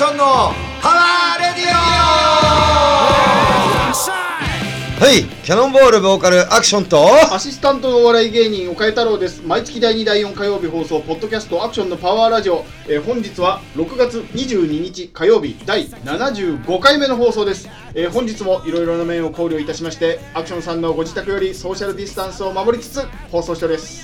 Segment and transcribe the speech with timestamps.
[0.00, 0.24] ションの
[0.80, 1.76] パワーレディオ。
[4.98, 9.42] はいキャノンボールボーカルアクションとアシスタントのお笑い芸人岡江太郎です。
[9.44, 24.02] 毎月第2第4火曜日放送ポッドキャストアクションのパワーラジオ、えー本日は6月22日火曜日第75回目の放送です、えー本日もいろいろな面を考慮いたしましてアクションさんのご自宅よりソーシャルディスタンスを守りつつ放送しております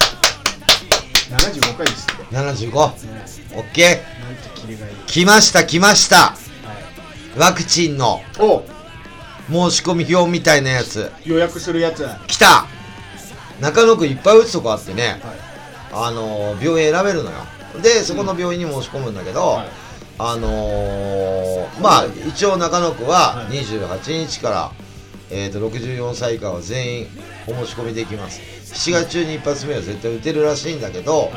[1.30, 2.36] 75回ですって。
[2.36, 3.16] 75OK
[3.56, 4.15] オッケー
[5.06, 6.16] 来ました来ました。
[6.16, 6.36] は
[7.36, 8.64] い、ワクチンのお。
[9.48, 11.10] 申し込み表みたいなやつ。
[11.24, 12.00] 予約するやつ。
[12.02, 12.66] はい来た。
[13.60, 15.20] 中野区いっぱい打つとこあってね。
[15.92, 17.36] あのー病院選べるのよ。
[17.82, 19.68] でそこの病院に申し込むんだけど、はい。
[20.18, 23.46] あのーまあ一応中野区ははい。
[23.62, 24.72] 28日から、
[25.30, 27.06] えー、と64歳以下は全員
[27.46, 28.40] お申し込みできます。
[28.74, 31.30] 7月中に一発目は絶対打てるらしいんだけど、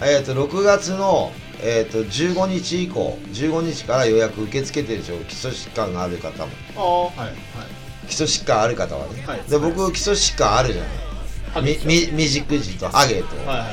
[0.00, 1.30] えー、と6月の、
[1.62, 6.52] えー、と15日以降15日から予約受け付けてるでしょ基礎疾患がある方も。
[6.76, 7.36] ああはいはい。
[8.08, 9.40] 基礎疾患ある方はね、はい。
[9.48, 10.92] で僕基礎疾患あるじゃない。
[11.62, 13.66] み未熟児とハゲと、はいはいは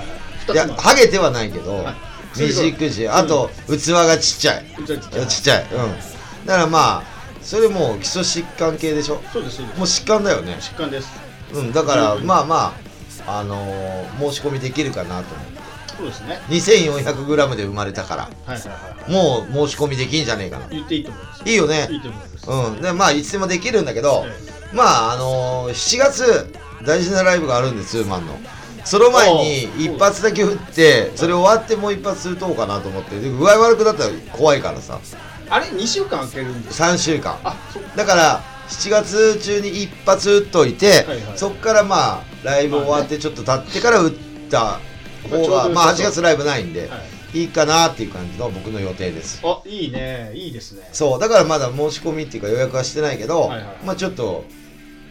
[0.49, 0.51] い。
[0.53, 1.95] いやハゲてはないけど、はい。
[2.33, 3.07] 未熟児。
[3.07, 4.65] あと、器がちっちゃい。
[4.77, 5.27] うんちっちゃい。
[5.27, 5.63] ちっちゃい。
[5.63, 6.45] うん。
[6.45, 7.03] だからまあ
[7.41, 9.21] それもう基礎疾患系でしょ。
[9.33, 9.77] そうですそうです。
[9.79, 10.57] もう疾患だよね。
[10.59, 11.09] 疾患です。
[11.53, 12.25] うんだからうん。
[12.25, 12.75] まあま
[13.25, 15.58] ああのー申し込みできるかなと思って
[15.99, 16.39] そうですね。
[16.49, 18.23] 2400g で生まれたから。
[18.23, 18.69] はいはいはい
[19.03, 19.11] はい。
[19.11, 20.67] もう申し込みできんじゃねえかな。
[20.69, 21.43] 言っていいと思います。
[21.45, 21.87] いいよね。
[21.91, 22.49] いいと思います。
[22.49, 22.81] うん。
[22.81, 26.53] でまあいつでもできるんだけど、えまああのー7月
[26.85, 28.39] 大事なライブがあるんですツーマンの。
[28.85, 33.19] その前に一発だけ打ってそれ終わってもう一発打とうかなと思って。
[33.19, 34.99] で具合悪くなったら怖いからさ。
[35.49, 37.37] あれ？2週間空けるんです3週間。
[37.95, 41.37] だから7月中に一発打っといて、はいはい。
[41.37, 44.13] そっからまあライブ終わってちょっと経ってから打っ
[44.49, 44.79] た
[45.27, 46.99] 方がまあ8月ライブないんで、はい。
[47.31, 49.39] いいかなっていう感じの僕の予定です。
[49.43, 50.31] あいいね。
[50.33, 50.89] いいですね。
[50.91, 53.51] そうだからまだ申し込みっていうか予約はしてないけど、
[53.85, 54.45] まあちょっと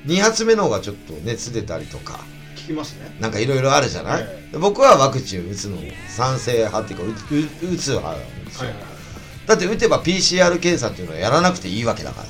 [0.07, 2.19] 2発目の方がちょっと熱出たりとか
[2.57, 3.17] 聞きますね。
[3.21, 8.71] なんかいろいろあるじゃない、僕はワクチン打つの賛成派っていうか打つ派なんですよ、
[9.47, 12.27] だって打てば PCR 検査っていうのはやらなくていいわけだから。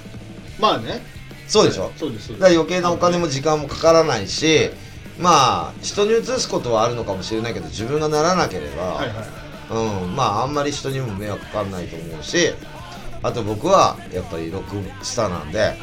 [0.58, 1.00] まあね。
[1.46, 2.40] そうでしょ、そうですそうです。
[2.40, 4.70] だから余計なお金も時間もかからないし
[5.18, 9.16] まあ人に移すことはあるのかもしれないけど自分がならなければ、はいはい。
[9.16, 9.26] はい
[9.70, 12.54] うん、まああんまり人にも迷惑かかんないと思うし
[13.22, 15.74] あと僕はやっぱりロックスターなんで、はい。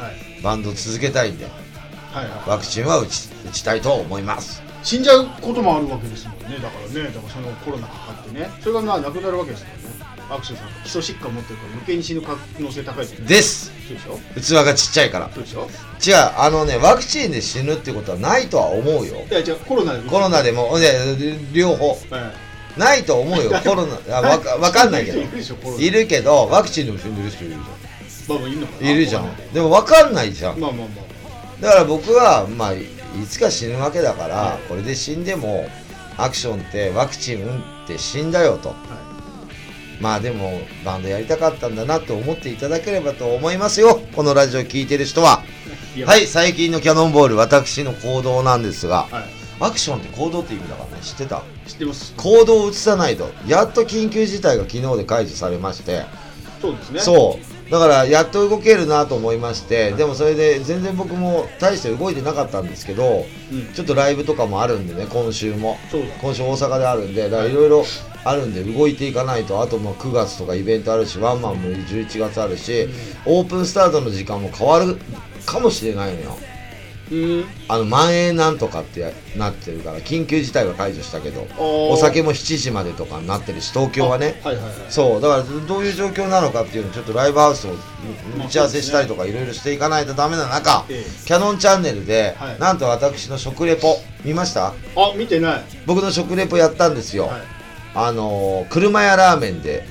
[0.42, 2.48] バンド続けたいんではいはい。
[2.48, 4.62] ワクチンは打ち打ちたいと思います。
[4.82, 6.58] 死んじゃうこともあるわけですもんね。
[6.62, 8.48] だからねだからそのコロナかかってね。
[8.60, 9.84] それがまあなくなるわけですからね。
[10.30, 13.26] アクションさん基礎疾患持ってるから余計に死ぬ可能性高いですね。
[13.28, 15.30] です器がちっちゃいから。
[15.36, 19.24] 違うあのねワクチンで死ぬってことはないとは思うよ。
[19.30, 20.78] いやじゃあコロナでコロナでも。
[20.78, 20.88] ね
[21.52, 21.90] 両方。
[21.90, 21.98] はい
[22.78, 23.50] ないと思うよ。
[23.64, 25.20] コロナあわか わかんないけど。
[25.78, 27.58] いるけどワクチンでも死んでる人いるじ
[28.28, 28.88] まあまあいるのかゃな。
[28.88, 29.36] んいるじゃん。
[29.54, 30.60] でもわかんないじゃん。
[30.60, 31.02] まあまあま
[31.60, 35.66] だから僕はまあいいつか死ぬわけだから、はいこれで死んでも
[36.18, 37.48] アクションってワクチン打
[37.84, 38.70] って死んだよと。
[38.70, 39.05] あは
[40.00, 44.00] まあでもバンドやりたかったんだなと思っていただければと思いますよ。
[44.14, 45.42] このラジオ聞いてる人は。
[46.04, 49.06] はい最近のキャノンボール私の行動なんですが。
[49.10, 49.24] はい。
[49.58, 51.42] アクションって行動って意味だからね知ってた？
[51.66, 52.14] 知ってます。
[52.14, 53.30] 行動を移さないと。
[53.46, 56.04] やっと緊急事態が昨日で解除されまして。
[56.60, 57.00] そうですね。
[57.00, 63.72] そうだからやっと動けるなと思いましてでもそれで全然僕も大して動いてなかったんですけどうん。
[63.74, 65.78] ちょっとライブとかもあるんでね今週も。
[66.20, 67.84] 今週大阪であるんでだからいろいろ
[68.24, 72.88] あるんで動いていかないとあともう9月とかイベントあるしワンマンも11月あるし
[73.24, 74.98] オープンスタートの時間も変わる
[75.44, 76.38] かもしれないのよ。
[76.50, 76.55] うん
[77.68, 84.40] あの万円なんとかってなってるから緊急事態は解除したけどおお酒も7時までとかになってるし東京はね。
[84.42, 84.74] はいはいはい。
[84.88, 87.70] そうだからどういう状況なのかっていうのをちょっとライブハウスを
[88.44, 91.26] 打ち合わせしたりとかいろいろしていかないとダメな中ええ。
[91.26, 92.58] キャノンチャンネルで、はい。
[92.58, 94.68] なんと私の食レポ見ました？
[94.68, 94.74] あ
[95.16, 95.64] 見てない。
[95.86, 97.42] 僕の食レポやったんですよ、はい。
[97.94, 99.84] あのー車屋ラーメンで。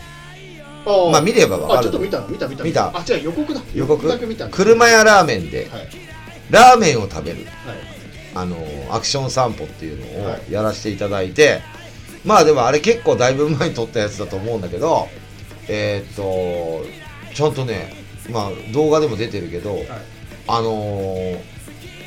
[0.85, 2.63] あまあ見ればわかるあちょっと見た見た見た。
[2.65, 2.91] 見た。
[2.93, 3.61] あじゃあ予告だ。
[3.73, 4.05] 予告？
[4.05, 5.69] だけ見たんだ車屋ラーメンで。
[5.71, 5.87] はい
[6.49, 7.37] ラーメンを食べる。
[7.37, 7.47] はい。
[8.35, 10.51] あのーアクション散歩っていうのをはい。
[10.51, 11.61] やらせていただいて、
[12.23, 15.07] まあでもあれ結構だいぶ前に撮ったやつだと思うんだけど
[15.67, 16.85] えーっと
[17.33, 17.93] ちゃんとね
[18.29, 19.87] まあ動画でも出てるけど、はい。
[20.47, 21.55] あのー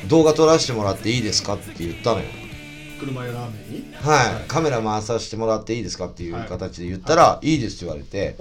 [0.07, 2.25] 動画撮らせてもらっていいですかって言ったのよ。
[2.99, 3.93] 車やラーメンに？
[3.95, 4.43] はい、はい。
[4.47, 8.35] カメラ回させてもらっていいですかっていう形で言ったら、い、いですって言われて。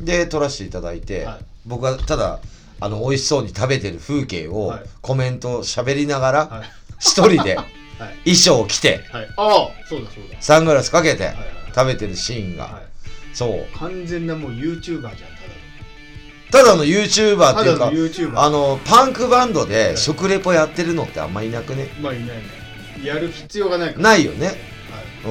[0.00, 1.44] で撮らせていただいて、はい。
[1.64, 2.40] 僕はただ
[2.80, 4.82] あの美味しそうに食べてる風景をはい。
[5.00, 6.70] コメント喋りながらはい。
[6.98, 7.66] 一人で はい。
[8.24, 9.28] 衣装を着てはい。
[9.36, 10.36] ああそうだそうだ。
[10.40, 11.44] サングラスかけてはいはい
[11.74, 12.82] 食べてるシーンが、はい。
[13.36, 13.78] そう。
[13.78, 15.02] 完全なもう YouTuber じゃん
[16.52, 21.88] ただただの YouTuber っていうかただの YouTuber あのパンクバンドで食レポやってるのってあんまいなくね？
[22.00, 22.42] まあいないね。
[23.02, 24.02] やる必要がないから。
[24.02, 24.46] ないよね。
[24.46, 24.56] はい。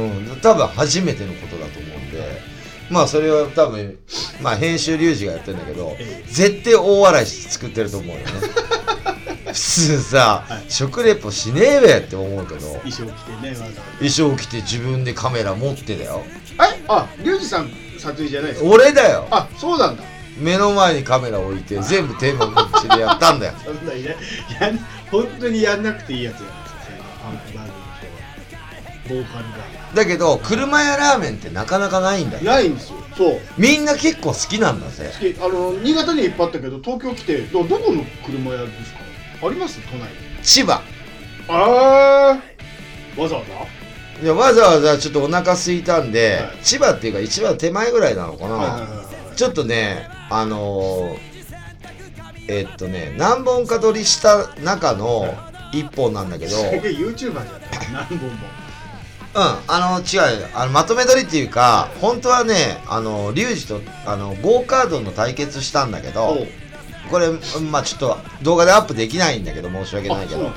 [0.04, 0.40] うん。
[0.42, 2.42] 多分初めてのことだと思うんで
[2.94, 3.98] まあそれは多分
[4.42, 8.24] まあ編集リュウジがやってるんだけどえ絶対大笑いして作ってると思うよね。
[9.46, 10.64] 普通さ、はい。
[10.72, 13.70] 食レポしねえべって思うけど衣装着てねわざわ
[14.00, 16.24] 衣装着て自分でカメラ持ってだよ。
[16.58, 16.82] ざえ？
[16.88, 17.70] あリュウジさん
[18.00, 18.70] 撮影じゃないですか？
[18.70, 19.28] 俺だよ。
[19.32, 20.04] あそうなんだ。
[20.38, 23.54] 目の前にカメラ置いて全部手もむっちでやったんだよ。
[23.64, 24.16] そんないね
[24.60, 24.80] やん
[25.12, 27.68] 本当にやんなくていいやつじゃない
[29.08, 29.46] でボーカル
[29.94, 32.44] だけど車屋ラーメンってなかなかないんだよ。
[32.46, 32.98] がないんですよ。
[33.16, 33.40] そう。
[33.58, 35.12] みんな結構好きなんだぜ。
[35.14, 35.36] 好き。
[35.40, 39.00] あの新潟にいっぱいあったけど東京来てどどこの車屋ですか？
[39.48, 39.80] あります？
[39.82, 40.10] 都内。
[40.10, 40.82] に千葉。
[41.48, 43.22] あー。
[43.22, 44.24] わざわざ？
[44.24, 46.64] いやわざわざちょっとお腹空いたんで、はい。
[46.64, 51.18] 千葉っていうか一番手前ぐらいなのかな、はいはいちょっとねあのー、
[52.50, 55.34] えっとね何本か取りした中の
[55.74, 56.56] 一本なんだけど、
[56.86, 57.34] YouTuber じゃん。
[57.94, 58.30] 何本も
[59.36, 60.48] うん、あの違うよ。
[60.54, 66.38] あのまとめ撮りっていうか本当はねあのリュウジとあのゴーカードの対決したんだけど
[67.10, 67.30] これ
[67.72, 70.52] まあちょっと動画でアップできないんだけど申し訳ないけど。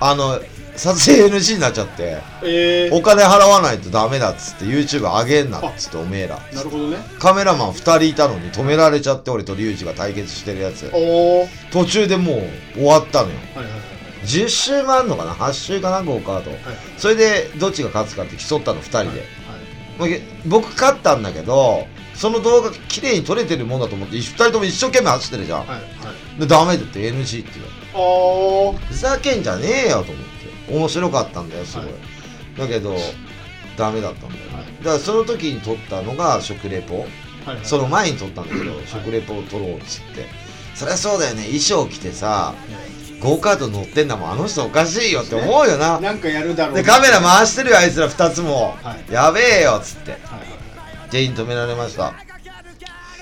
[0.00, 0.40] あの。
[0.76, 6.38] 撮影 NG になっちゃってえー、お金払わないとダメだっつって YouTube 上げんなっつっておめえら。
[6.54, 6.96] なるほどね。
[7.18, 10.90] カメラマン2人いたのに止められちゃって俺とリュウジが対決してるやつ。
[11.70, 12.36] 途中でも
[12.76, 13.34] う終わったのよ。
[13.54, 13.91] はいはいはい
[14.24, 16.60] 10周もあんのかな？8周かなゴーカードはい
[16.96, 19.18] それでどっちが勝つかって競ったの2人で、はい
[19.98, 25.76] まあげ僕勝ったんだけどその動画綺麗に撮れてるもんだと思って2人とも一生懸命走ってるじゃん、はいは
[26.36, 26.40] い。
[26.40, 28.86] でダメだって NG って言われて。
[28.86, 30.24] ふざけんじゃねえよと思っ
[30.66, 30.72] て。
[30.72, 31.94] 面白かったんだよすごい、はい。
[32.58, 32.96] だけど
[33.76, 34.66] ダメだったんだよ、はい。
[34.78, 37.06] だからその時に撮ったのが食レポ、はい
[37.46, 37.58] はい。
[37.64, 40.26] その前に撮ったんだけど、食レポを撮ろうっつって。
[40.74, 41.42] そりゃそうだよね。
[41.42, 42.54] 衣装着てさ
[43.22, 44.32] ゴーカート乗ってんだもん。
[44.32, 46.00] あの人おかしいよって思うよな。
[46.00, 49.12] なんかやるだろうでカメラ回してるよあいつら2つも、はい。
[49.12, 50.12] やべえよっつって。
[50.12, 50.20] はい。
[51.10, 52.14] 全員止められました。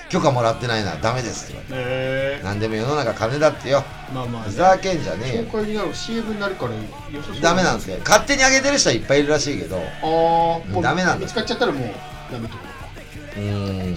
[0.09, 0.91] 許可もらってないな。
[0.91, 1.97] らダメですって言われて。
[2.39, 2.41] え。
[2.43, 3.83] 何でも世の中金だってよ。
[4.11, 5.43] ー、まあまあ、ふざけんじゃねえよ。
[5.43, 6.71] 紹介になる CM になるから
[7.41, 7.97] ダメなんですよ。
[8.03, 9.77] 勝手に上げてる人はいっぱいいるらしいけど。
[9.77, 11.83] うああダメなんだ見つかっちゃったらもう
[12.31, 13.39] ダメってことか。
[13.39, 13.95] ーん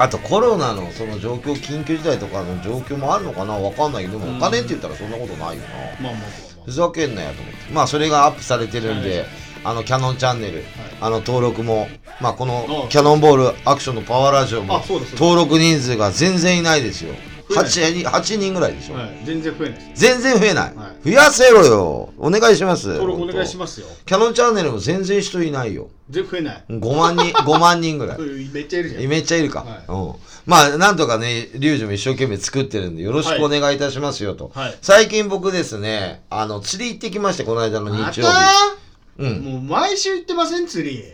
[0.00, 3.52] あとコロナのその状況緊急事態とかの状況もあるのかな？
[3.52, 5.68] わかんないけどでもお金って言ったらそんなことないよな。
[6.00, 6.20] まあまあ。
[6.20, 7.72] まあふざけんなよと思って。
[7.72, 9.28] まあそれがアップされてるんで、はい。
[9.62, 10.66] あのキャノンチャンネル、はい。
[11.02, 11.86] あの登録も
[12.18, 17.14] まあこのあキャノンボールアクションのパワーラジオも登録人数が全然いないですよ
[17.50, 21.08] 8, 人8人ぐらいでしょ、はい、全然増えない全然増えない、はい。
[21.08, 22.12] 増やせろよ。
[22.18, 22.98] お願いします。
[22.98, 23.86] お願いしますよ。
[24.06, 25.88] キャノンチャンネルも全然人いないよ。
[26.08, 26.64] 全然増えない。
[26.68, 28.18] 5万人 5万人ぐらい。
[28.52, 29.06] めっちゃいるじゃん。
[29.06, 29.84] めっちゃいるか、はい。
[29.88, 30.14] うん。
[30.46, 34.78] まあなんとかねリュウジも一生懸命作ってるんでよろしくお願いいたしますよと、はい。
[34.82, 38.32] 最近僕ですねあの釣り行ってきましてこの間のま日曜日。
[38.32, 39.24] た？
[39.24, 39.40] うん。
[39.40, 41.04] もう毎週行ってません釣り。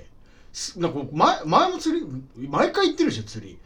[0.52, 2.06] すなんか前前も釣り
[2.48, 3.58] 毎回行ってるでしょ釣り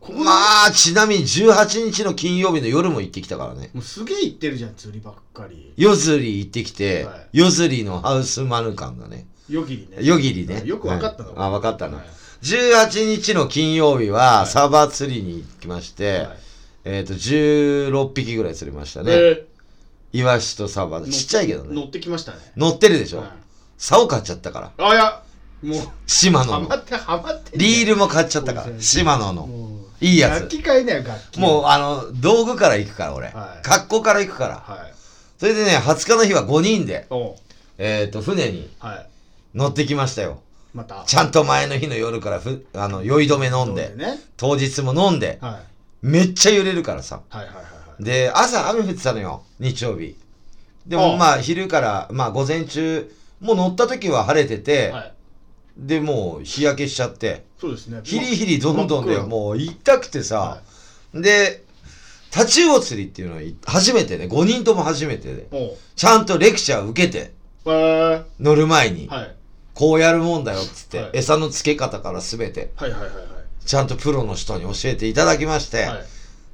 [0.00, 3.70] ままあちなみに18日の金曜日の夜も行ってきたからね。
[3.74, 5.72] もうすげえ行ってるじゃん釣りばっかり。
[5.76, 7.28] 夜釣り行ってきて、はい。
[7.32, 9.26] 夜釣りのハウスマヌカンだね。
[9.48, 9.96] 夜霧ね。
[10.00, 10.62] 夜霧ね。
[10.64, 11.48] よく分かったの、はい。
[11.48, 12.06] あ分かったの、はい。
[12.42, 14.46] 18日の金曜日は、はい。
[14.46, 16.38] サーバー釣りに行きまして、はい。
[16.84, 19.46] えっ、と16匹ぐらい釣れましたね、で
[20.12, 21.74] イワシとサーバちっちゃいけどね。
[21.74, 22.38] 乗ってきましたね。
[22.56, 23.28] 乗ってるでしょ、はい。
[23.76, 24.86] 竿買っちゃったから。
[24.86, 25.22] あいや
[25.62, 26.68] もうシマノの。
[26.68, 28.66] ハマってハマってリールも買っちゃったから。
[28.66, 29.48] そうシマノの
[30.00, 30.40] いいやつ。
[30.40, 31.40] 楽器買いなよ楽器。
[31.40, 33.62] もうあの道具から行くから俺、はい。
[33.62, 34.56] 格好から行くから。
[34.56, 34.94] はい。
[35.38, 37.34] それでね20日の日は5人でおう。
[37.78, 39.06] えっ、と船にはい。
[39.54, 40.40] 乗ってきましたよ。
[40.74, 41.04] また。
[41.06, 44.20] ちゃんと前の日の夜からふあの酔い止め飲んでね。
[44.36, 45.60] 当日も飲んでは
[46.02, 46.06] い。
[46.06, 47.22] めっちゃ揺れるからさ。
[47.28, 48.04] はいはいはいはい。
[48.04, 50.16] で朝雨降ってたのよ日曜日。
[50.86, 53.10] でもまあ昼からまあ午前中
[53.40, 55.12] もう乗った時は晴れてて、はい
[55.76, 57.44] でもう日焼けしちゃって。
[57.60, 58.00] そうですね。
[58.04, 60.62] ヒリヒリどんどんでもう痛くてさ、は
[61.14, 61.64] で
[62.30, 65.48] タチウオ釣りっていうのをい初めてね5人とも初めてで
[65.94, 67.32] ちゃんとレクチャー受けて
[67.66, 68.24] えー。
[68.40, 69.36] 乗る前に、はい。
[69.74, 71.10] こうやるもんだよっつって、はい。
[71.14, 73.10] 餌の付け方から全てはいはいはい
[73.66, 75.88] ちゃんとプロの人に教えていただきまして、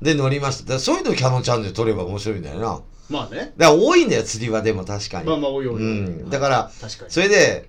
[0.01, 0.79] で乗りました。
[0.79, 2.81] そういうのキャノンチャンネル撮れば面白いんだよな。
[3.11, 3.53] まあね。
[3.59, 6.31] だから多いんだよ釣りはでも確かに、まあまあおいおいうん。
[6.31, 7.11] だから確かに。
[7.11, 7.69] それで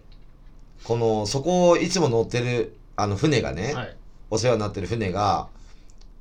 [0.84, 3.96] このそこをいつも乗ってるあの船がね、はい。
[4.30, 5.48] お世話になってる船が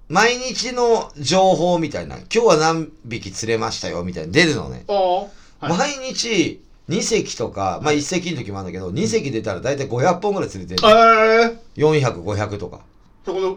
[0.08, 5.28] 毎日の情報みたいな今日は何匹釣れましたよみたいな出るのね、は
[5.62, 5.68] い。
[5.68, 11.56] 毎日2隻とかまあ1隻の時もあるんだけど2隻出たら大体500本ぐらい釣れてるえー。
[11.76, 12.80] 400500とか。
[13.24, 13.56] そこの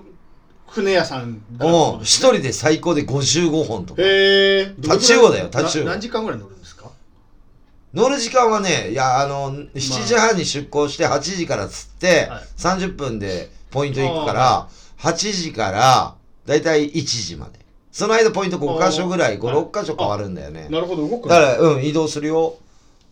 [0.67, 2.00] 船屋さんがうん。
[2.01, 4.01] 一人で最高で55本とか。
[4.01, 6.54] へえタチウオだよタチウオな何時間ぐらい乗る？
[7.96, 9.70] 乗る時間はねいやあの7
[10.06, 12.44] 時半に出港して8時から釣って、はい。
[12.58, 14.68] 30分でポイント行くから
[15.00, 17.60] 8時からだいたい1時まで。
[17.92, 19.40] その間ポイント5箇所ぐらいあー。
[19.40, 20.68] 56箇所変わるんだよね。
[20.70, 22.58] なるほど動くだからうん移動するよ。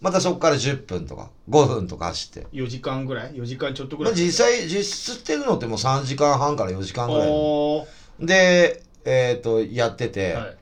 [0.02, 2.46] またそこから10分とか5分とか走って。
[2.52, 4.13] 4時間ぐらい？4時間ちょっとぐらい？
[4.13, 7.28] まあ実際実質ってるのってもう3時間半から4時間ぐらい
[8.20, 10.58] でえっ、とやってて、はい。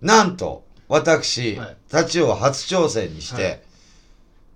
[0.00, 1.76] なんと私、はい。
[1.88, 3.60] タチウオ初挑戦にして、はい。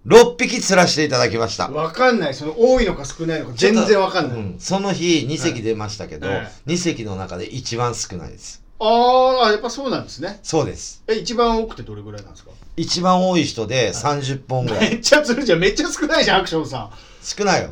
[0.06, 1.70] 6匹釣らせていただきました。
[1.70, 2.34] わかんない。
[2.34, 4.56] その多いのか少ないのか全然わかんない、うん。
[4.58, 6.48] その日2隻出ましたけど、はい。
[6.66, 8.62] 2隻の中で一番少ないです。
[8.78, 10.38] ああやっぱそうなんですね。
[10.42, 11.02] そうです。
[11.08, 12.50] え一番多くてどれぐらいなんですか？
[12.76, 15.60] 一番多い人で30本ぐらい、めっちゃ釣るじゃん。
[15.60, 16.90] めっちゃ少ないじゃんアクションさ
[17.22, 17.70] 少ないよ。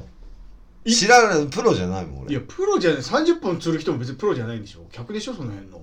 [0.87, 1.47] い知らない。
[1.49, 3.03] プロじゃないもんんい俺やプロじゃない。
[3.03, 4.87] 30本釣る人も別にプロじゃないんでしょ？
[4.91, 5.35] 客でしょ？
[5.35, 5.83] その辺の。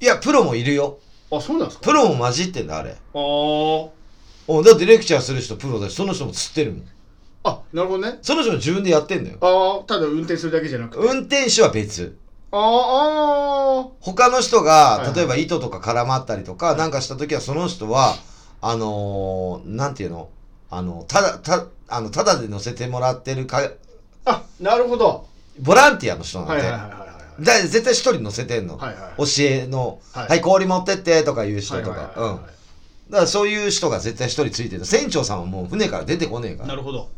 [0.00, 0.98] いやプロもいるよ
[1.30, 1.84] あそうなんですか？
[1.84, 2.90] プロも混じってんだあれ。
[2.90, 3.90] あー。
[4.48, 6.88] おだってレクチャーする人プロだしその人も釣ってるもん。
[7.44, 8.18] あなるほどね。
[8.22, 9.38] その人も自分でやってんだよ。
[9.40, 11.04] ああただ運転するだけじゃなくて。
[11.04, 12.16] 運転手は別。
[12.52, 18.14] あーあ他の人はいが例えば糸とか絡まったりとかなんかした時はその人は
[18.60, 20.28] あのー、なんていうの？
[20.70, 23.72] あのただたあのただで乗せてもらってるかー
[24.24, 25.26] あなるほど。
[25.60, 27.05] ボランティアの人なんで、はいはいはい
[27.40, 29.18] だ絶対一人乗せてんの、はいはい。
[29.18, 32.36] 教えの、ははいい、氷持ってってとかいう人とか、うん。
[33.10, 34.84] だからそういう人が絶対一人ついてる。
[34.84, 37.08] 船長さんはもう船から出てこねえから、なるほど。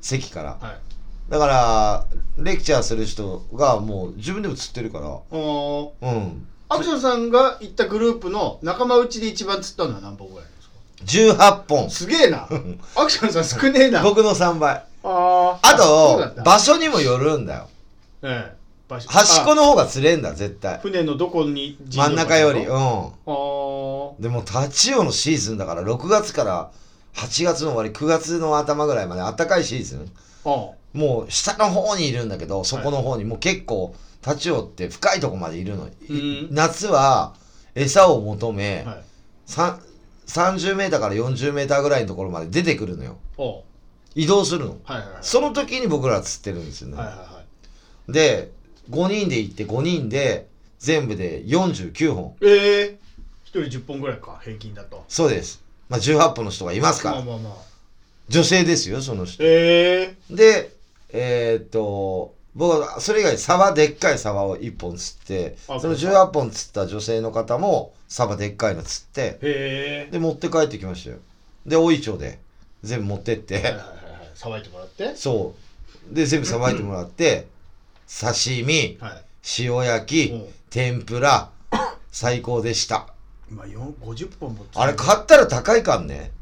[0.00, 0.58] 席から。
[0.60, 1.30] はい。
[1.30, 2.06] だから、
[2.38, 6.46] レクチャーする人がもう自分でも釣ってるから、うん。
[6.70, 10.44] アクションさんが行ったグループの仲間内で一番釣ったのは何本ぐらい
[11.04, 11.90] ですか？18本。
[11.90, 12.48] すげえな。
[12.96, 14.02] アクションさん少ねえな。
[14.02, 14.84] 僕の3倍。
[15.04, 15.58] あー。
[15.62, 17.68] あと場所にもよるんだよ。
[18.22, 18.57] ええ
[18.88, 20.78] 場所端っこの方が釣れんだ、絶対。
[20.78, 22.64] 船のどこに真ん中より。
[22.66, 23.12] うあん。
[23.26, 26.70] ーでも、タチウオのシーズンだから、6月から
[27.14, 30.10] 8月の終わり、9月の頭ぐらいまで暖かいシーズン。
[30.44, 35.84] あもう下の方にいるんだけど、そこの方にもう結構、タチウオって深いとこまでいるの。
[35.84, 35.90] ん
[36.50, 37.34] 夏は
[37.74, 39.02] 餌を求め、はい
[39.46, 39.80] さ
[40.26, 43.16] 30メーターから40メーターぐらいのところまで出てくるのよ。
[43.38, 43.64] お
[44.14, 44.76] 移動するの。
[44.84, 46.96] はいはいはいその時に僕ら釣ってるんですよね。
[46.98, 47.24] はいはいは
[48.08, 48.50] いで、
[48.90, 50.46] 5人で行って5人で
[50.78, 52.36] 全部で49本。
[52.42, 52.98] ええ
[53.44, 55.62] 一人10本ぐらいか平均だとそうです。
[55.88, 57.16] まあ18本の人がいますから。
[57.16, 57.52] まあまあまあ
[58.28, 59.42] 女性ですよ、その人。
[59.42, 60.70] ええで、
[61.10, 71.16] えーっと、僕はそれ以外サバでっかいサバを1本釣って、あその18本釣った女性の方もサバでっかいの釣って、へえで、持って帰ってきましたよ。
[71.66, 72.38] で、大井町で
[72.82, 73.80] 全部持ってって、はいはいは
[74.58, 75.54] いいてもらってそ
[76.12, 76.14] う。
[76.14, 77.46] で、全部さばいてもらって、
[78.08, 79.24] 刺身、はい。
[79.58, 80.46] 塩焼き、うん。
[80.70, 81.50] 天ぷら、
[82.10, 83.08] 最高でした。
[83.50, 86.32] まあ4 50本もあれ買ったら高いかんね。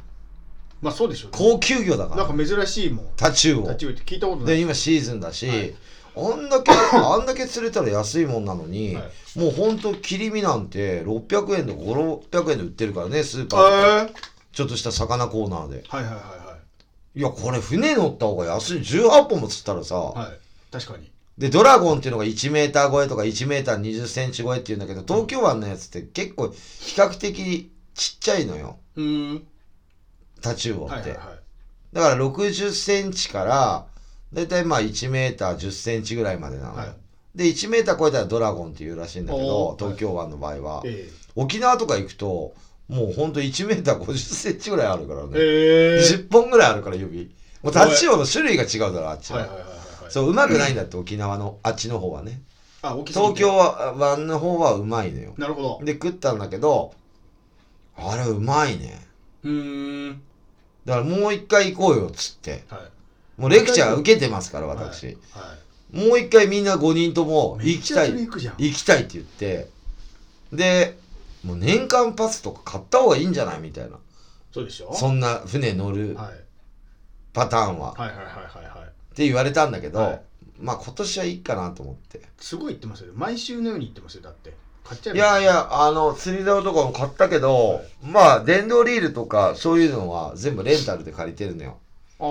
[0.81, 1.39] まあそうでしょうね。
[1.39, 2.27] 高級魚だから。
[2.27, 3.07] なんか珍しいもん。
[3.17, 3.63] タチウオ。
[3.63, 5.75] 立ち上って聞いたことなで、い今シーズンだし、はい。
[6.17, 9.03] あんだけ、 あんだけ釣れたら安いもんなのに、は
[9.35, 14.21] もうほんと切り身なんて600円で5、600円で売ってるからね、スーパーとかえ
[14.53, 15.85] ちょっとした魚コーナーで。
[15.89, 16.57] はいはいはいは
[17.15, 17.21] い。
[17.21, 18.79] や、これ船乗った方が安い。
[18.79, 20.73] 18本も釣ったらさ、いはい。
[20.73, 26.55] 確かにで、ドラゴンっていうのが1メーター超えとか1メーター20センチ超えっていうんだけど、東京湾のやつって結構比
[27.01, 28.79] 較的ちっちゃいのよ。
[28.97, 29.47] うーん
[30.41, 30.95] タチウオって。
[30.95, 31.37] はいはいはい
[31.93, 33.87] だから60センチから、
[34.31, 36.79] だいたいまあ1メーター10センチぐらいまでなのよ。
[36.79, 36.97] はい
[37.35, 40.83] で、1メーター超えたらドラゴンっていうらしいんだけど東京湾の場合は。
[40.87, 42.55] え沖縄とか行くと、
[42.89, 45.31] もうほんと1メーター50センチぐらいあるからえね。
[45.35, 47.35] ええ10本ぐらいあるから指。
[47.63, 49.41] もうタチウオの種類が違うだろ、あっちは。
[49.41, 49.66] はいはいはい
[50.07, 50.09] はい。
[50.09, 52.41] はいそう、うまくないんだって、沖縄の、あっちの方はね。
[52.83, 53.35] あ大きすぎて。
[53.35, 53.57] 東京
[53.99, 55.35] 湾の方はうまいのよ。
[55.37, 55.81] なるほど。
[55.85, 56.95] で、食ったんだけど、
[57.97, 59.07] あれうまいね。
[59.45, 60.23] うーん。
[60.85, 62.65] だからもう一回行こうよ、つって。
[62.69, 63.41] はい。
[63.41, 65.07] もうレクチャー受けてますから、私。
[65.07, 65.17] はい
[65.93, 68.13] もう一回みんな5人とも行きたい。
[68.13, 69.69] 行くじゃん行きたいって言って。
[70.53, 70.99] で
[71.45, 73.97] もう年間パスとか買った方がいいんじゃないみたいな。
[74.53, 74.93] そうでしょ。
[74.95, 76.33] そんな船乗るはい。
[77.33, 78.31] パターンは、はいはいはいは
[78.63, 80.21] いはいって言われたんだけど、はい。
[80.61, 82.21] まあ今年はいいかなと思って。
[82.39, 84.53] すごい言ってますよ毎週のように言ってますよだって。
[84.85, 87.83] 買っちゃえいばやいやあの釣り竿とかも買ったけど、はい。
[88.05, 91.79] まあ電動リールとかそういうのは全部レンタルで借りてるのよ。
[92.21, 92.25] あ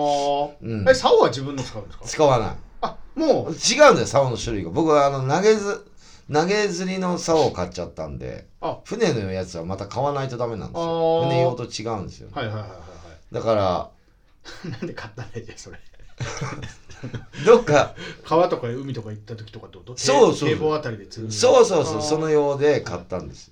[0.54, 0.88] あうん。
[0.88, 2.06] え竿は自分の使うんですか？
[2.06, 2.56] 使わない。
[2.82, 3.51] あもう。
[3.51, 4.70] 違うんだよ竿の種類が。
[4.70, 5.86] 僕はあの投げず
[6.32, 8.77] 投げ釣りの竿を買っちゃったんであ。
[8.86, 11.24] 船のやつはまた買わないとダメなんですあよー。
[11.30, 12.75] 船用と違うんですよ、はいはいはいはいは
[13.32, 13.89] だから
[14.65, 15.80] い なんで買ったんだよそれ
[17.45, 17.93] どっか
[18.24, 19.98] 川とか海とか行った時とかってこと？
[19.98, 22.01] そうそう堤防あたりで釣るそうそうそう。
[22.01, 23.51] その用で買ったんです。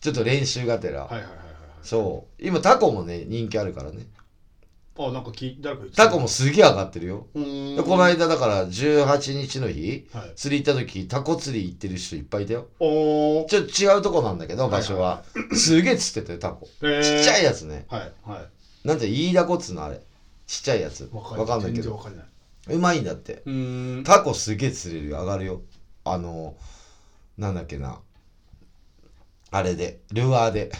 [0.00, 1.38] ちょっと練習がてら、はいはいはいはい
[1.82, 2.46] そう。
[2.46, 4.06] 今タコもね人気あるからね。
[4.98, 7.26] あなんかき誰かタコもすげえ上がってるよ。
[7.32, 7.38] こ
[7.96, 10.32] の間だから18日の日はい。
[10.36, 12.66] 釣り行った時タコ釣り行ってる人いっぱいいたよ。
[12.78, 13.46] おー。
[13.46, 15.22] ちょっと違うとこなんだけど場所は,、
[15.54, 16.68] すげえ釣ってたよタコ。
[16.82, 17.02] えー。
[17.02, 17.86] ちっちゃいやつね。
[17.88, 18.86] はいはい。
[18.86, 20.00] なんてイイダコっつうのあれ
[20.46, 21.08] ちっちゃいやつ。
[21.12, 22.00] わわかんないけど。
[22.68, 23.42] うまいんだって。
[24.04, 25.08] タコすげえ釣れる。
[25.08, 25.62] よ上がるよ。
[26.04, 26.56] あの
[27.38, 27.98] なんだっけな。
[29.50, 30.00] あれで。
[30.12, 30.70] ルアーで。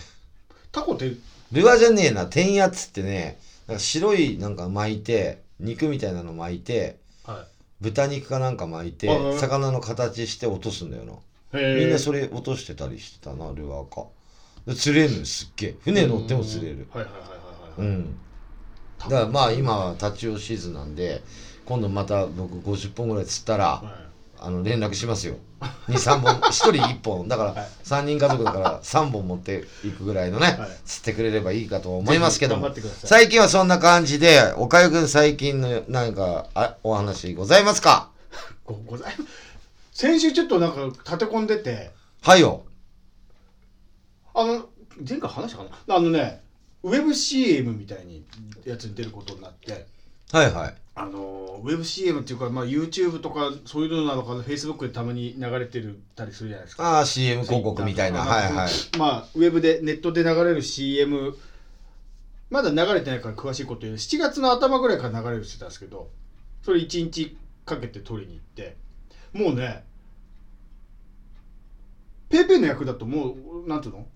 [0.70, 1.12] タコって？
[1.52, 2.26] ルアーじゃねえな。
[2.26, 3.38] 天やっつってね。
[3.66, 7.46] なんか白いなんか巻いて肉みたいなの巻いては
[7.80, 11.12] 豚肉かなんか巻いて魚の形して落とすんだよな。
[11.52, 14.06] みんなそれ落としてたりしてたなルアーか。
[14.66, 15.76] で釣れるのよすっげえ。
[15.82, 16.88] 船乗っても釣れる。
[16.92, 17.88] はいはいはいはいはい。
[17.88, 18.18] うん
[19.08, 21.22] だからまあ今は立ち寄シーズンなんで
[21.64, 24.02] 今度また僕50本ぐらい釣ったらはい。
[24.44, 25.36] あの連絡しますよ。
[25.86, 26.34] 23本。
[26.50, 27.28] 1人1本。
[27.28, 27.68] だからはい。
[27.84, 30.70] 3人家族だから3本持っていくぐらいのね、はい。
[30.84, 32.68] 釣ってくれればいいかと思いますけども。
[33.04, 38.10] 最近はそんな感じでおかゆくん最近のなんかあお話ございますか？
[38.64, 39.14] ごござい
[39.92, 41.92] 先週ちょっとなんか立て込んでて。
[42.20, 42.64] はいよ。
[44.34, 44.68] あの
[45.08, 45.94] 前回話したかな？
[45.94, 46.41] あのね
[46.82, 48.24] ウェブ CM みたいに
[48.64, 49.86] やつに出ることになって
[50.32, 50.74] はいはい。
[50.94, 56.98] あのウェブ CM っていうか、まあ、YouTube とかそういうのなのかな Facebook でたまに流れてるたりするじゃないですか。
[56.98, 58.20] ああ CM 広告みたいな。
[58.20, 58.98] はいはい。
[58.98, 61.36] まあウェブでネットで流れる CM
[62.50, 63.94] まだ流れてないから詳しいこと言う。
[63.94, 66.10] 7月の頭ぐらいから流れるって言ってたんですけど
[66.62, 68.76] それ1日かけて撮りに行って。
[69.32, 69.84] もうね
[72.28, 74.06] ペイペイの役だともうなんていうの？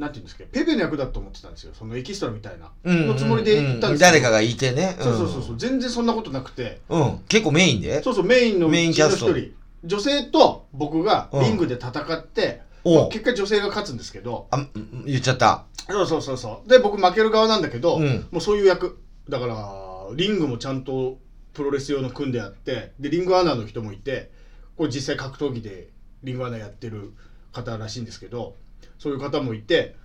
[0.00, 4.96] なんていうんですかペイペイの役だと思ってたんですよそのエキストラみたいな、うんのつもりで行ったんですけど誰かがいてね。
[4.98, 5.58] そうそうそうそう。
[5.58, 6.80] 全然そんなことなくて。
[6.88, 8.02] うん、うん、結構メインで？
[8.02, 9.32] そうそうメインのメインキャスト。
[9.32, 9.52] 人。
[9.84, 11.44] 女性と僕がうん。
[11.44, 14.48] リングで戦って、まあ結果女性が勝つんですけど。
[14.50, 15.66] あうん言っちゃった。
[15.88, 16.68] そうそうそうそう。
[16.68, 18.26] で僕負ける側なんだけど、うん。
[18.30, 18.98] もうそういう役。
[19.28, 21.18] だからリングもちゃんと
[21.52, 24.30] プロレス用の組んであってでリングアナの人もいて
[24.76, 25.88] これ実際格闘技で
[26.22, 27.12] リングアナやってる
[27.52, 28.56] 方らしいんですけど
[29.00, 29.96] そういう方もいて。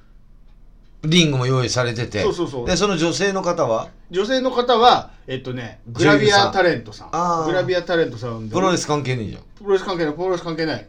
[1.03, 2.23] リングも用意されてて。
[2.23, 2.65] そうそうそう。
[2.65, 3.89] でその女性の方は？
[4.09, 7.45] 女性の方はえっとねグラビアタレントさん。
[7.45, 8.55] グラビアタレントさんで。
[8.55, 9.43] プロレス関係ねえじゃん。
[9.59, 10.87] プロレス関係ないプロレス関係ない。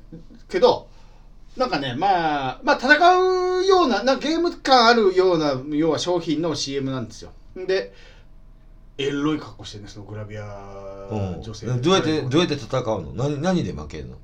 [0.48, 0.88] けど
[1.56, 2.96] なんかねまあまあ戦
[3.60, 7.32] うようななゲーム感あるような要は商品の CM なんですよ。
[7.54, 7.92] で
[8.96, 10.44] エロい格好してるねそのグラビア
[11.10, 11.42] うん。
[11.42, 13.12] 女性どうやってどうやって戦うの？
[13.12, 14.16] 何何で負けるの？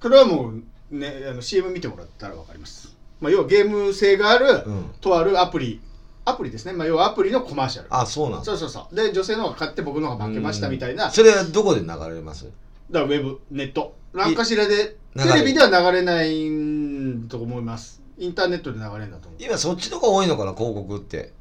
[0.00, 0.52] これはも
[0.90, 4.90] うねあの CM 見てもらったら分かります、まあ、要はゲーム性がある、うん。
[5.00, 5.80] とあるアプリ。
[6.24, 7.88] アプリですね、まあ、要はアプリのコマーシャル。
[7.90, 8.44] あそうなんだ。
[8.44, 8.94] そうそうそう。
[8.94, 11.04] で女性の方が勝って僕の方が負けましたみたいな。
[11.04, 12.48] だかそれはどこで流れます？
[12.90, 13.94] らウェブネット。
[14.12, 18.02] 何かしらでテレビでは流れないんと思います。
[18.18, 19.42] インターネットで流れるんだと思う。
[19.42, 21.32] 今そっちの方が多いのかな広告って。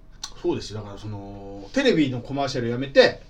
[0.41, 0.79] そうですよ。
[0.79, 3.21] だからそのテレビのコマーシャルやめて、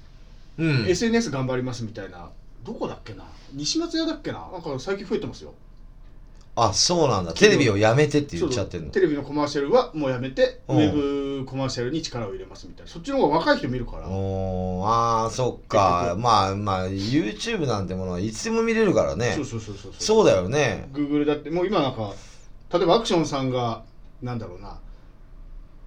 [0.57, 0.85] うん。
[0.87, 2.29] SNS 頑張りますみたいな。
[2.63, 3.25] どこだっけな？
[3.53, 4.47] 西松屋だっけな？
[4.51, 5.53] なんか最近増えてますよ
[6.55, 7.33] あそうなんだ。
[7.33, 8.91] テレビをやめてって言っちゃってんの。
[8.91, 10.79] テレビのコマーシャルはもうやめてウうん。
[10.79, 12.91] ェブコマーシャルに力を入れますみたいな。
[12.91, 14.03] そっちの方が若い人見るから。
[14.03, 16.15] あーそっか。
[16.19, 19.33] まあまあ YouTube なんてものはいつでも見れるからね。
[19.35, 19.93] そうそうそうそう。
[19.97, 20.89] そうだよね。
[20.91, 22.13] Google だってもう今なんか
[22.73, 23.83] 例えばアクションさんが
[24.21, 24.77] なんだろうな。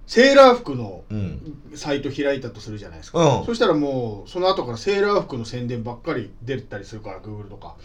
[0.07, 1.61] セーラー服のうん。
[1.75, 3.45] サイト開いたとするじゃないですか、うん。
[3.45, 7.75] そしたらもうその後からセーラー服の宣伝ばっかり出たりするから Google とか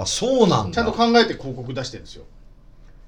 [0.00, 0.74] あそうなんだ。
[0.74, 2.24] ちゃんと考えて広告出してるんですよ。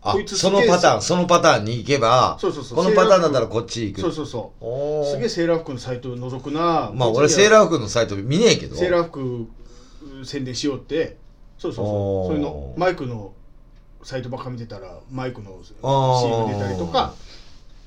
[0.05, 2.78] あこいつそのパターンそのパターンに行けばそうそうそう。
[2.78, 4.00] このパターンだったらこっち行く。
[4.00, 5.07] そうそうそう。
[5.07, 6.90] すげえセーラー服のサイトを覗くな。
[6.92, 8.76] まあ俺セーラー服のサイト見ねえけど。
[8.76, 9.46] セーラー服
[10.24, 11.16] 宣伝しようって。
[11.59, 12.26] そうそうそう。
[12.28, 12.74] そういうの。
[12.76, 13.33] マイクの
[14.02, 16.46] サイトばっか見てたらマイクのあー。
[16.46, 17.14] CM 出たりとか。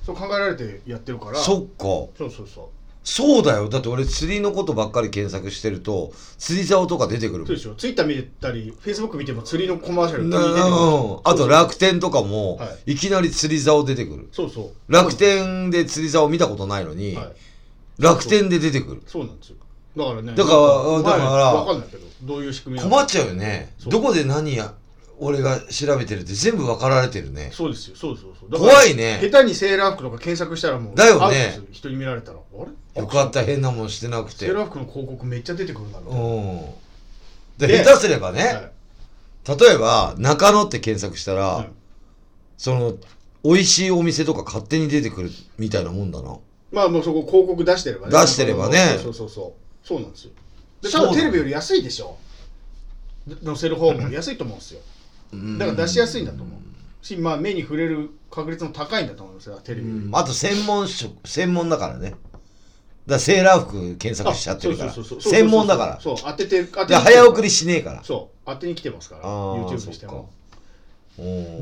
[0.04, 1.38] そう考えられてやってるから。
[1.38, 1.84] そっか。
[2.16, 2.64] そうそうそう
[3.08, 3.68] そうだよ。
[3.68, 7.46] だって俺釣りのことばっかり検索してると釣り竿とか出てくるもん。
[7.46, 7.74] そうでしょ。
[7.76, 11.18] ツイッター見てたりフェイスブック見ても釣りのコマーシャル出てくるうん。
[11.22, 12.96] あと楽天とかも、、はい。
[12.96, 14.28] きなり釣り竿出てくる。
[14.32, 14.92] そうそう。
[14.92, 17.32] 楽天で釣り竿見たことないのに、はい。
[17.98, 19.02] 楽天で出てくる。
[19.06, 19.56] そうなんですよ。
[19.96, 20.58] だからねだから
[20.98, 23.72] だから分かんないけどどういう仕組みなの困っちゃうよね。
[23.86, 24.74] どこで何や
[25.18, 27.50] 俺が調べてるって全部分かられてるね。
[27.52, 29.18] そうですよそうそうそう怖いね。
[29.22, 31.58] 下手にセーラー服とか検索したらもうだよね。
[31.72, 32.38] 人に見られたら。
[32.38, 33.00] あれ？
[33.02, 34.46] よかった変なもんしてなくて。
[34.46, 36.22] セーラー服の広告めっちゃ出てくるなみたいな。
[36.22, 36.60] うん。
[37.58, 38.72] でで下手すればね、
[39.46, 39.58] はい。
[39.58, 41.70] 例えば中野って検索したら、はい。
[42.58, 42.94] その
[43.42, 46.36] 美味しいお店とか勝手に出てくるみたいなもんだな。
[46.72, 48.12] まあもうそこ広告出してればね。
[48.12, 48.98] 出してればね。
[49.02, 49.86] そうそうそうそう。
[49.86, 50.32] そうなんですよ。
[50.82, 52.18] で多分テレビより安いでしょ。
[53.44, 54.80] 載せる方も安いと思うんですよ
[55.32, 57.04] だから出しやすいんだと思う。
[57.04, 60.10] しまあ目に触れる確率も高いんだと思いますよテレビうん。
[60.12, 62.10] あと専門職専門だからね。
[62.10, 62.20] だか
[63.06, 64.92] らセーラー服検索しちゃってるから。
[64.92, 66.00] 専門だから。
[66.00, 68.02] そう当てて当ててる早送りしねえから。
[68.02, 70.30] そう当てに来てますから YouTube にしても。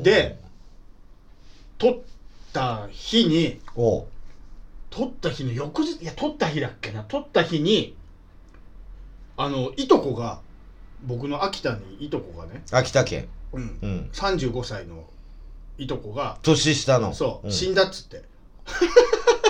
[0.01, 0.39] で
[1.77, 1.97] 撮っ
[2.51, 7.03] た日に撮った日の翌日いや撮った日だっけな。
[7.03, 7.95] 撮った日に
[9.37, 10.39] あのいとこが
[11.03, 13.27] 僕の秋田にいとこがね、秋田県。
[13.53, 14.09] うん、うん。
[14.13, 15.05] 35歳の
[15.77, 17.13] いとこが年下の。
[17.13, 17.51] そう、ん。
[17.51, 18.23] 死んだっつって。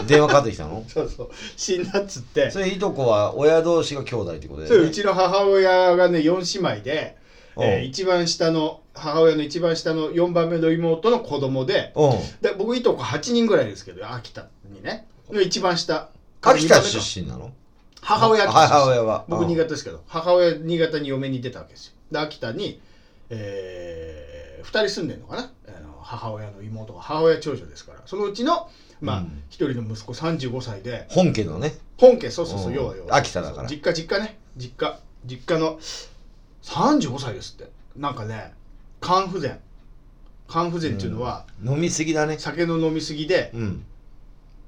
[0.08, 0.84] 電話かかってきたの？
[0.90, 1.30] そうそう。
[1.56, 2.52] 死んだっつって。
[2.52, 4.78] それいとこは親同士が兄弟ってことだよね。
[4.78, 7.18] それうちの母親がね4姉妹で、
[7.58, 12.12] えーうん一番下の母親の一番下の4番目の妹の子供でうん。
[12.42, 15.08] で僕いとこ8人ぐらいですけど秋田にね。
[15.32, 16.10] の一番下。
[16.42, 17.52] 秋田出身なの？
[18.06, 19.26] 母親母親は。
[19.28, 20.04] 僕うん新潟ですけど。
[20.08, 21.94] 母親新潟に嫁に出たわけですよ。
[22.12, 22.80] で秋田に、
[23.30, 25.52] え2人住んでるのかな？
[25.68, 27.02] あの母親の妹が。
[27.02, 28.02] 母親長女ですから。
[28.06, 28.70] そのうちの
[29.02, 29.44] まあうん。
[29.50, 31.08] 一、人の息子35歳で。
[31.10, 31.74] 本家のね。
[31.98, 32.30] 本家。
[32.30, 32.76] そうそうそう、うん。
[32.76, 33.16] 要は要は。
[33.16, 33.70] 秋田だから。
[33.70, 34.38] 実家実家ね。
[34.56, 35.00] 実家。
[35.26, 35.80] 実家の
[36.62, 37.72] 35歳ですって。
[37.96, 38.54] なんかね
[39.02, 39.60] 肝不全。
[40.48, 42.38] 肝不全っていうのは、飲みすぎだね。
[42.38, 43.84] 酒の飲みすぎでうん。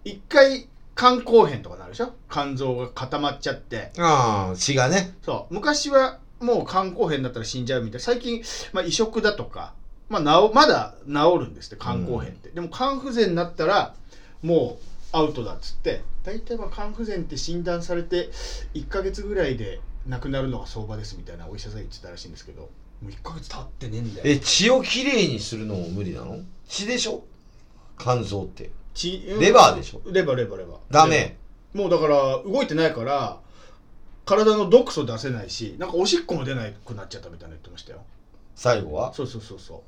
[0.04, 2.14] 一回肝硬変とかなるでしょ？
[2.30, 3.92] 肝臓が固まっちゃって。
[3.98, 5.14] ああ血がね。
[5.22, 5.54] そう。
[5.54, 8.04] 昔はもう肝硬変だったら死んじゃうみたいな。
[8.04, 8.42] 最近、
[8.74, 9.74] まあ、移植だとか、
[10.10, 13.94] まあ、治まだ治るんですって肝硬変って、でも肝不全になったら
[14.42, 16.02] もうアウトだっつって。
[16.24, 18.30] 大体まあ肝不全って診断されて
[18.74, 22.70] 1ヶ月ぐらいで亡くなるのが相場ですみたいなお医者さん言ってたらしいんですけど。
[23.02, 24.26] もう1ヶ月経ってねえんだよ。
[24.28, 26.40] え血をきれいにするのも無理なの？
[26.68, 27.24] 血でしょ？
[28.00, 30.02] 肝臓って血レバーでしょ？
[30.12, 30.78] レバーレバーレバー。
[30.90, 31.38] ダメ。
[31.74, 33.38] もうだから動いてないから
[34.26, 38.00] 体の毒素出せないしなんかおしっこも出なくなっちゃったみたいな言ってましたよ。
[38.56, 39.14] 最後は？
[39.14, 39.84] そうそうそうそ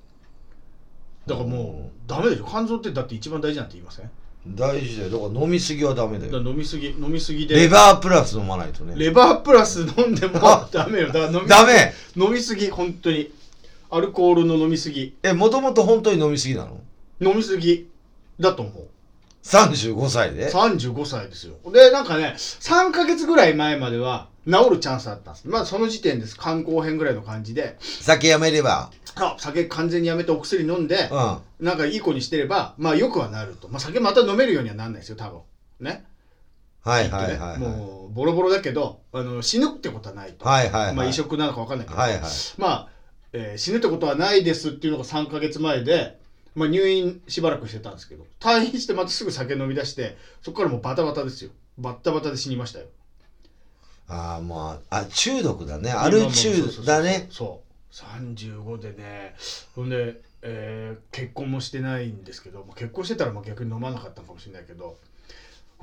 [1.26, 1.30] う。
[1.30, 2.46] だからもうダメでしょ？
[2.48, 4.10] 肝臓ってだって一番大事なんて言いません？
[4.48, 5.10] 大事だよ。
[5.12, 6.32] だから飲みすぎはダメだよ。
[6.32, 7.56] ら飲みすぎ飲みすぎで。
[7.56, 8.94] レバープラス飲まないとね。
[8.96, 10.40] レバープラス飲んでも
[10.72, 11.12] ダメよ。
[11.12, 11.94] だ飲みダメ。
[12.16, 13.32] 飲みすぎ本当に。
[13.92, 15.16] アルコールの飲みすぎ。
[15.24, 16.80] えもともと本当に飲みすぎなの？
[17.20, 17.90] 飲みすぎ
[18.40, 18.88] だと思う
[19.50, 21.56] 35歳で？35歳ですよ。
[21.72, 25.48] でなんかね3ヶ月ぐらい前までは治るチャンスあったんです。
[25.48, 26.38] まあその時点です。
[26.38, 27.78] 肝硬変ぐらいの感じで。
[27.80, 28.92] 酒やめれば？
[29.16, 31.16] あ酒完全にやめてお薬飲んでう
[31.64, 31.66] ん。
[31.66, 35.42] なんかいい子にしてればまあよくはなると、まあ、酒また飲めるようにはなんないですよ多分。
[35.80, 36.06] ね。
[36.82, 37.58] はいはいはいねはい。
[37.58, 40.96] もうボロボロだけどあの死ぬってことはないと、はいはいはい。
[40.96, 42.22] まあ移植なのか分かんないけど、はいはい。
[42.58, 42.90] まあ、
[43.34, 46.19] えー死ぬってことはないですっていうのが3ヶ月前で、
[46.60, 51.52] まあ、入院しばらくしてたんですけど退院してまたすぐ酒飲み出してそこからもうバタバタですよ。
[51.78, 52.88] バッタバタで死にましたよ。
[54.10, 55.92] ああまああ中毒だね。
[55.92, 56.52] アル中
[56.86, 57.28] だね。
[57.32, 57.96] そう。
[57.96, 59.36] そう35でね。
[59.76, 64.98] ほんで、えー結婚もしてないんですけどまあ結婚してたらまあ逆に飲まなかったのかもしれないけど。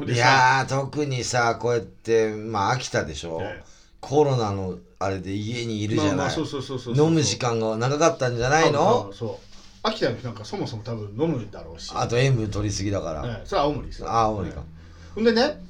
[0.07, 3.63] いさやー特にさこうやってまあ秋田でしょ、え
[4.01, 7.07] コロナのあれで家にいるじゃない、まあまあそうそうそうそうそう。
[7.07, 9.56] 飲む時間が長かったんじゃない多の分そう
[9.87, 11.93] 秋田の人なんかそもそも多分飲むだろうし。
[11.95, 14.11] あと塩分取りすぎだから、ええそれは青森ですよ。
[14.11, 14.61] あ青森か。
[14.61, 15.15] ええ。
[15.15, 15.61] ほんでね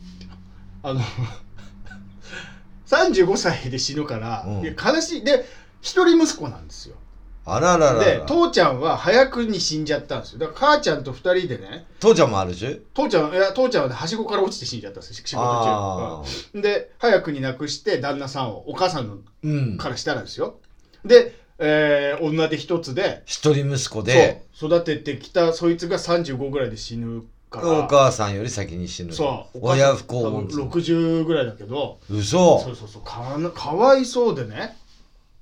[0.82, 1.00] あの
[2.86, 4.62] 35歳で死ぬから、うん。
[4.62, 5.24] いや悲しい。
[5.24, 5.44] で
[5.80, 6.96] 一人息子なんですよ。
[7.44, 8.04] あらららら。
[8.04, 10.38] で父ちゃんは早くに死んじゃったんですよ。
[10.40, 16.62] だから母ちゃんと二人でね父ちゃんもあるじゅ父ちゃんいや父ちゃんはねはしごから落ちて死んじゃったんですよ仕事あ中、うん。
[16.62, 19.76] で早くに亡くして旦那さんをお母さんのうん。
[19.78, 20.58] からしたらですよ。
[21.04, 27.84] で、えー女で一つで一人息子で育ててきたそいつが35ぐらいで死ぬから。
[27.84, 29.12] お母さんより先に死ぬ。
[29.12, 29.58] そう。
[29.62, 31.98] 親不孝多分60ぐらいだけど。
[32.10, 32.60] 嘘。
[32.60, 33.02] そうそうそう。
[33.02, 34.76] かなかわいそうでね。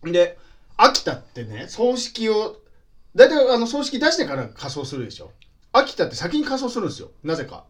[0.04, 0.38] で
[0.76, 2.56] 秋田ってね葬式を
[3.14, 5.30] 大体あの葬式出してから仮装するでしょ。
[5.72, 7.10] 秋田って先に仮装するんですよ。
[7.22, 7.64] なぜか。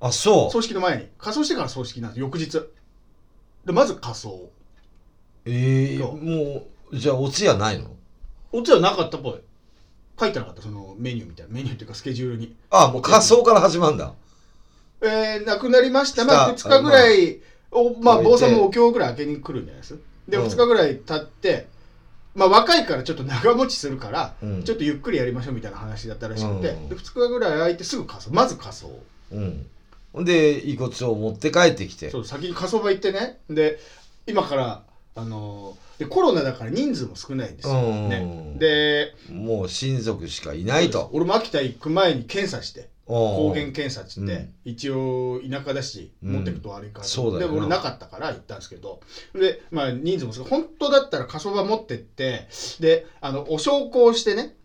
[0.00, 0.50] あそう。
[0.50, 1.08] 葬式の前に。
[1.18, 2.60] 仮装してから葬式なんです翌日。
[3.64, 4.50] でまず仮装。
[5.44, 6.16] ええそう。
[6.16, 7.90] もうじゃあお通夜ないの？
[8.52, 9.34] おつはなかったっぽい。
[10.20, 11.54] 書いてなかったそのメニューみたいな。
[11.54, 12.54] メニューっていうかスケジュールに。
[12.70, 14.12] あもう仮装から始まるんだ。
[15.00, 16.24] えー、亡くなりました。
[16.24, 19.98] まあした2日ぐらいおまあ坊さんもお経ぐらい開けに来るんじゃないです？
[20.28, 20.46] でうん。
[20.46, 21.66] 2日ぐらい経って
[22.34, 24.62] まあ若いからちょっと長持ちするから、うん。
[24.62, 26.88] ちょっとゆっくりやりましょうみたいな話だったらしくて、うん。
[26.90, 28.90] で2日ぐらい空いてすぐ仮装まず仮装。
[29.32, 29.66] うん。
[30.24, 32.10] で遺骨を持って帰ってきて。
[32.10, 33.38] そう先に火葬場行ってね。
[33.48, 33.78] で
[34.26, 34.82] 今から
[35.14, 38.08] あのーでコロナだから人数も少ないんですよ、うん。
[38.08, 41.10] ね、でもう親族しかいないと。
[41.12, 44.54] 俺も秋田行く前に検査して抗抗原検査っつって、うん。
[44.64, 46.32] 一応田舎だしうん。
[46.32, 47.54] 持ってくと悪いから、そうだよな。
[47.54, 49.00] で俺なかったから行ったんですけど。
[49.34, 52.48] でまあ人数もそう本当だったら火葬場持ってって
[52.80, 54.56] であのお焼香をしてね。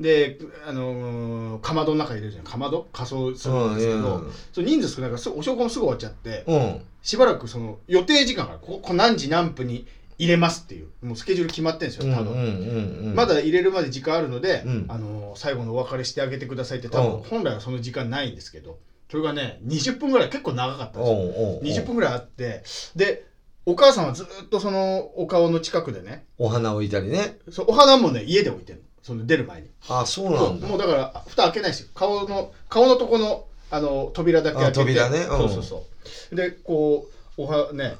[0.00, 2.44] であのーかまどの中に入れるじゃん。
[2.44, 2.88] かまど？
[2.92, 9.86] 仮装するんですけど、そう人数少ないからお焼香もすぐ終わっちゃって、うんうんしばらくその予定時間からここ何時何分に
[10.18, 14.86] 入れますっていうもうスケジュール決まってるんですよ多分、うんうんまだ入れるまで時間あるので、うん。
[14.88, 17.20] あの最後のお別れしてあげてくださいって多うん。
[17.22, 18.78] 分本来はその時間ないんですけど
[19.10, 21.16] それがね20分ぐらい結構長かったんですよ。
[21.18, 21.62] おうおうおう。
[21.62, 22.62] 20分ぐらいあって
[22.94, 23.26] で
[23.66, 27.38] お母さんはずっとそのお顔の近くでねお花置いたりね。
[27.50, 28.84] そうお花もね家で置いてるの。
[29.02, 29.68] その出る前に。
[29.88, 31.88] あそうなそうんだもうだから蓋開けないですよ。
[31.94, 34.80] 顔の顔のとこのあの扉だけ開けて。
[34.80, 35.18] あ扉ね。
[35.20, 35.26] うん。
[35.38, 35.86] そうそうそ
[36.32, 36.36] う。
[36.36, 37.08] でこ
[37.38, 37.96] うおはね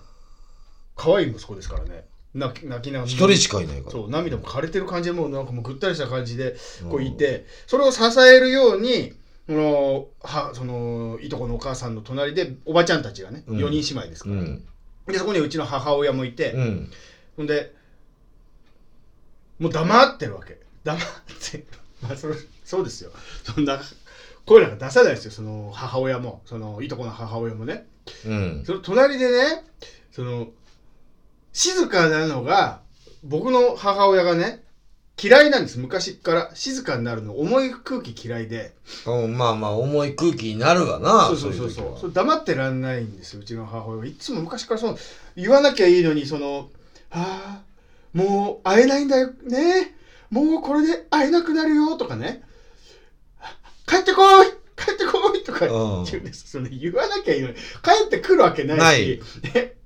[0.95, 2.05] 可愛い息子ですからね。
[2.35, 3.11] 泣き泣きながら。
[3.11, 3.91] 一人しかいないから。
[3.93, 6.57] そう涙も枯れてる感じでもうなんかもうぐったりした感じで
[6.91, 7.47] こううんいて。
[7.67, 9.15] それを支えるように
[9.47, 13.59] そのはそのいとこのお母さんの隣でおばちゃんたちがね、うん。
[13.59, 14.63] 4人姉妹ですから、うん。
[15.07, 16.91] でそこにうちの母親もいて、うん。
[17.39, 17.75] ほんで
[19.59, 20.59] もう黙ってるわけ。
[20.85, 21.03] 黙っ
[21.51, 21.65] て
[22.03, 23.11] まあそれそうですよ。
[23.45, 23.81] そんな
[24.47, 26.43] 声なんか出さないですよその母親も。
[26.47, 27.87] そのいとこの母親もね。
[28.27, 28.63] うん。
[28.67, 29.65] その隣でね
[30.11, 30.49] その
[31.53, 32.81] 静かなのが
[33.23, 34.65] 僕の母親がね
[35.23, 36.51] 嫌いなんです昔から。
[36.55, 37.39] 静かになるの。
[37.39, 38.75] 重い空気嫌いで。
[39.07, 42.01] うんまあまあ重い空気になるわなそうそうそうそう。
[42.01, 44.07] それ黙ってらんないんですようちの母親は。
[44.07, 44.99] いつも昔からその
[45.37, 46.69] 言わなきゃいいのにその
[47.13, 47.63] 「ああ
[48.13, 49.95] もう会えないんだよね。
[50.31, 52.43] もうこれで会えなくなるよ」とかね
[53.87, 54.93] 「帰ってこい帰
[55.67, 57.43] ってこい」とか言うんです、それ言わなきゃいい。
[57.43, 57.61] のに帰
[58.07, 59.21] ってくるわけないし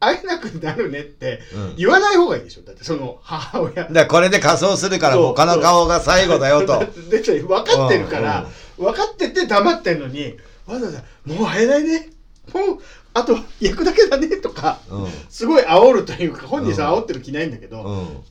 [0.00, 1.76] 会えなくなるねってうん。
[1.76, 2.62] 言わない方がいいでしょ。
[2.62, 3.74] だってその母親。
[3.74, 5.26] だからこれで仮装するからそう。
[5.28, 6.84] 他の顔が最後だよと。
[7.10, 8.46] でで 分かってるから、
[8.78, 10.34] 分かってて黙ってんのに
[10.66, 12.10] わざわざ「もう会えないね。
[12.52, 12.78] もう
[13.14, 15.08] あと焼くだけだね」とかうん。
[15.30, 16.98] すごい煽るというか本人さうん。
[17.00, 17.82] 煽ってる気ないんだけど、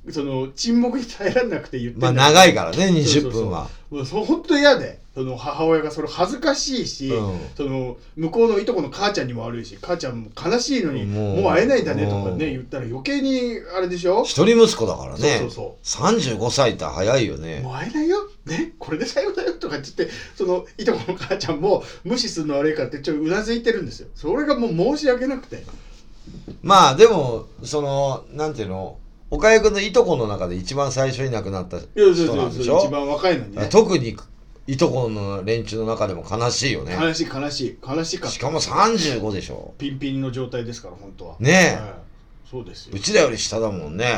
[0.05, 0.13] うん。
[0.13, 3.63] その沈黙に耐えられなくて言ってんまあ長いからねそうそう20分は。
[3.63, 5.03] もうそう本当嫌で。
[5.15, 7.39] その母親がそれ恥ずかしいし、うん。
[7.55, 14.23] その向こうのいとこの母ちゃんにも悪いし母ちゃんも悲しいのにもう会えないんだねとかうんね言ったら余計にあれでしょ？
[14.25, 15.37] 一人息子だからね。
[15.39, 17.61] そうそうそ35歳って早いよね。
[17.61, 24.09] もう会えないよ、ね、これで最後だよとかって言ってそのいとこの母ちゃんも無視するの悪いからってちょっとうなずいてるんですよ。
[24.15, 25.63] それがもう申し訳なくて。
[26.61, 28.97] まあでもそのなんていうの？
[29.29, 32.79] 岡井君のいとこの中で一番最初に亡くなった人なんでしょ？
[32.79, 33.67] 一番若いのにね。
[33.69, 34.15] 特に
[34.67, 36.95] いとこの連中の中でも悲しいよね。
[36.99, 37.77] 悲しい悲しい。
[37.85, 38.35] 悲しかった。
[38.35, 39.73] しかも35でしょ。
[39.77, 41.35] ピンピンの状態ですから本当は。
[41.39, 41.81] ねえ。
[41.81, 41.93] はい。
[42.49, 42.93] そうですよ。
[42.95, 44.13] うちらより下だもんね、はい。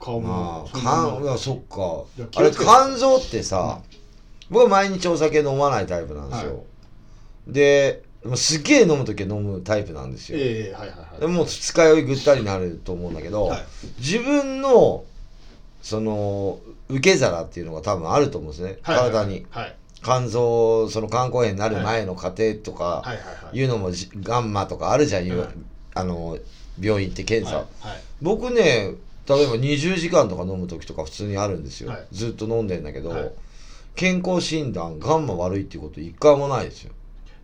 [0.00, 2.04] 顔まもあ、そっか。
[2.36, 3.80] あれ肝臓ってさ、
[4.50, 6.60] 僕は毎日お酒飲まないタイプなんですよ、は
[7.46, 11.20] でもうすっげえ飲む時は飲むタイプなんですよ、ええはいはいはい。
[11.20, 13.64] でもう二日酔いぐったりになると思うんだけど、はい。
[13.98, 15.04] 自分の
[15.82, 19.46] その受け皿っていうのが多分あると思うんですね、はいはい体に。
[19.50, 19.76] はい。
[20.04, 23.58] 肝臓その肝硬変になる前の過程とかはいはいはい。
[23.58, 25.48] いうのもじガンマとかあるじゃん、はい。
[25.94, 26.38] あの
[26.80, 28.00] 病院って検査、はいはい。
[28.20, 28.94] 僕ね
[29.28, 32.06] 例えば20時間とか飲む時とか普通にあるんですよ、はい。
[32.12, 33.32] ずっと飲んでんだけど、はい。
[33.94, 36.92] 健康診断ガンマ悪いっていうこと一回もないですよ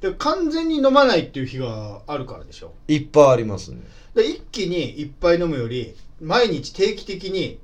[0.01, 2.73] で完全に飲まないっていう日があるからでしょ。
[2.87, 3.81] いっぱいありますね。
[4.15, 7.59] で一気にいっぱい飲むより毎日定期的に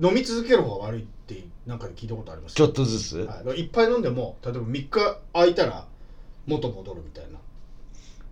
[0.00, 2.54] 飲み続ける方が悪いってなんかで聞いたことあります？
[2.54, 5.86] ちょっとずつ、はい、いっぱい飲んでも例えば3日空いたら
[6.46, 7.38] 元戻るみたいな。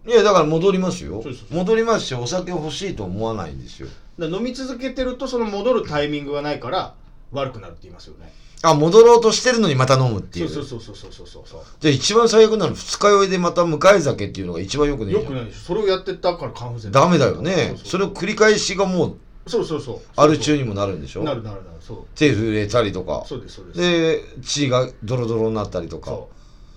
[0.07, 1.23] いやだから戻りますよ。
[1.51, 3.89] 戻りますしお酒欲しいと思わないんですよ。
[4.19, 6.95] 飲み続けてるとその戻るタイミングがないから
[7.33, 11.63] 悪くなるって言いますよねあ戻ろうとしてるのにまた飲むっていそううそうそうそうそうそうそう。
[11.81, 15.23] じゃあ一番最悪なの二日酔いでまた向かい酒っていうのが一番よくねえじゃん。
[15.23, 15.45] よくない。
[15.47, 17.75] でしょそれをやってたから肝不全ダメだよね。
[17.83, 20.01] それを繰り返しがもうそうそうそう。
[20.17, 21.23] アル中にもなるんでしょ？
[21.23, 21.77] なるなるなる。
[21.81, 21.99] そう。
[22.15, 23.25] 手震えたりとか。
[23.27, 23.79] そうですそうです。
[23.81, 26.11] で血がドロドロになったりとか。
[26.11, 26.29] そ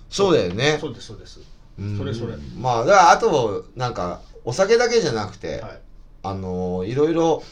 [0.08, 0.76] そうだよね。
[0.78, 1.40] うそうですそうです。
[1.78, 1.98] うん。
[1.98, 2.34] それそれ。
[2.58, 5.80] まあだからあとなんかお酒だけじゃなくて、はい
[6.26, 7.42] あのいろいろ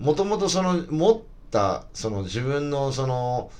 [0.00, 3.50] もともとその持ったその自分のその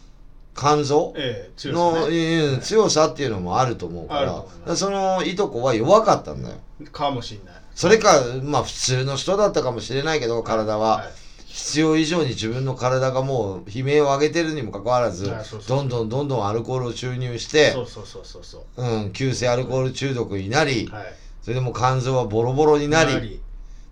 [0.57, 6.57] 肝臓ええ強の、さねうん強さっていうのもあると思うからそのいとこは弱かったんだよ。
[6.93, 7.55] かもしんない。
[7.75, 11.09] それかまあ普通の人だったかもしれないけど体は、はい。
[11.47, 15.29] 必要以上に自分の体がもう悲鳴を上げてるにもかかわらず
[15.67, 18.83] どんどんどんどんアルコールを注入してそうそうそうそうそう。
[18.83, 21.15] うん、急性アルコール中毒になり、はい。
[21.43, 23.41] それでもう肝臓はボロボロになり。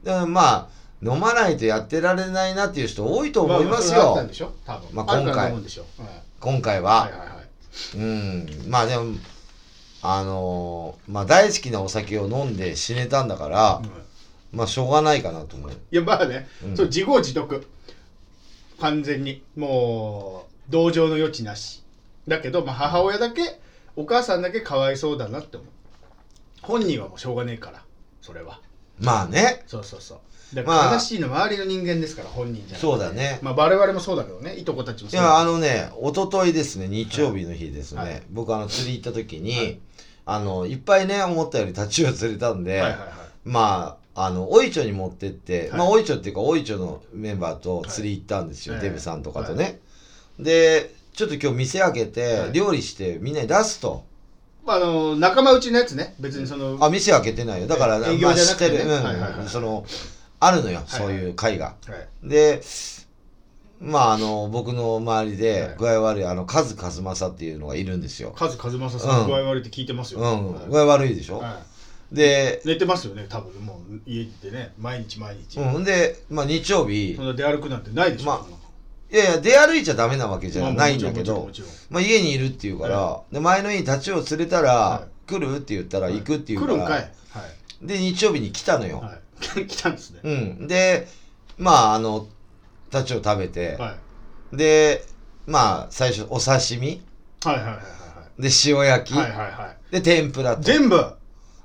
[0.05, 4.17] だからまあ飲まないとやってられないなっていう人多いと思いますよ、
[4.67, 5.55] ああまあ今回。
[6.41, 7.97] 今回は、はいはいはい。
[7.97, 8.47] うん。
[8.69, 9.17] まあでも
[10.03, 13.83] あのーまあ大好きなお酒を飲んで死ねたんだから、
[14.53, 15.71] まあしょうがないかなと思う。
[15.71, 16.77] いやまあね、うん。
[16.77, 17.67] そう自業自得。
[18.81, 19.43] 完全に。
[19.57, 21.83] もう同情の余地なし。
[22.27, 23.61] だけど、まあ、母親だけ
[23.97, 25.69] お母さんだけかわいそうだなって思う。
[26.63, 27.83] 本人はもうしょうがねえから
[28.21, 28.61] それは。
[29.01, 29.65] まあね。
[29.67, 30.19] そうそうそう
[30.55, 33.39] だからまあ正しいの周りの人間ですから本人じゃなくてそうだね。
[33.43, 34.57] まあ我々もそうだけどね。
[34.57, 38.23] いとこたちもいや、あそうだのね、一昨日ですね、日曜日の日ですね、はい。
[38.31, 39.81] 僕あの釣り行った時に、はい。
[40.31, 43.09] あの、いっぱいね、思ったよりタチウオ釣れたんで、はいはいはい。
[43.45, 45.79] まあ、あの、おいちょに持ってって、はい。
[45.79, 49.81] まあ、おいちょっていうか、おいちょのメンバーと釣り行ったんですよ、はいデブさんとかとね。
[50.39, 52.53] で、ちょっと今日店開けては、い。
[52.53, 54.05] 料理してみんなに出すと。
[54.67, 56.15] まあ、あの仲間内のやつね。
[56.21, 57.67] 別にそのあ、店開けてないよ。
[57.67, 58.85] だから、営業まあじゃなくててる。
[58.85, 59.49] うん、はいはいはい。
[59.49, 59.87] その、
[60.41, 61.67] あるのよ、はいそういう会が。
[61.67, 61.75] は
[62.25, 62.29] い。
[62.29, 62.63] で、
[63.81, 65.39] まあ、あの、僕の周りはい。
[65.39, 68.33] で具合悪い、あの、カズカズマサっていうのがいるんですよ。
[68.37, 69.25] カズカズマサさうん。
[69.25, 70.65] ん具合悪いって聞いてますよ、うん、はい。
[70.69, 71.61] 具合悪いでしょ、は
[72.11, 73.61] でい、寝てますよね多分。
[73.61, 74.73] もう家行ってね。
[74.79, 78.59] 毎日毎日、うん、で、まあ日曜日そん、な出歩くなんてないでしょ、まあ
[79.11, 81.51] いやいや、出歩いちゃダメなわけじゃまあないんだけど
[81.91, 87.01] まあ家にいるっていうから、はで前の日に立ちを釣れたら、は来るって言ったら行くっていうから、来るんかい。
[87.01, 87.09] は
[87.83, 87.87] い。
[87.87, 89.05] で、日曜日に来たのよ。
[89.41, 90.21] はい、来たんですね。
[90.23, 90.67] うん。
[90.67, 91.07] で、
[91.57, 92.27] まあ、あの、
[92.93, 93.97] 立ちを食べて、は
[94.53, 94.57] い。
[94.57, 95.05] で、
[95.47, 97.03] まあ、最初、お刺身、
[97.45, 97.81] はいはいはいは
[98.39, 99.31] で、塩焼き、いはい。
[99.31, 100.57] はいはいはで、天ぷら。
[100.57, 100.97] 全部？
[100.97, 101.17] は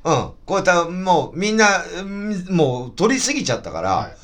[0.03, 0.31] うん。
[0.45, 4.17] こういった、もう、みんな、うんもう、取りすぎちゃったから、い。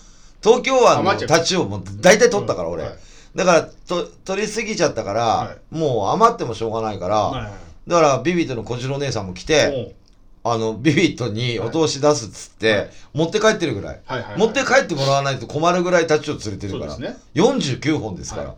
[0.43, 2.83] 東京湾の余っちゃう立ちをもう大体取ったから、俺。
[2.83, 2.93] はい
[3.35, 7.51] だからと、取りすぎちゃったから、はもう余ってもしょうがないから、
[7.87, 9.95] だから、ビビットの小次郎姉さんも来て、
[10.43, 14.01] あの、ビビットにお通し出すっつって、はい持って帰ってるぐらい。
[14.05, 14.39] はいはいはい。
[14.39, 16.97] 持って帰ってもらわないと困るぐらい立ちを釣れてるから。
[16.99, 17.17] ね。
[17.33, 18.49] 49本ですから。
[18.49, 18.55] は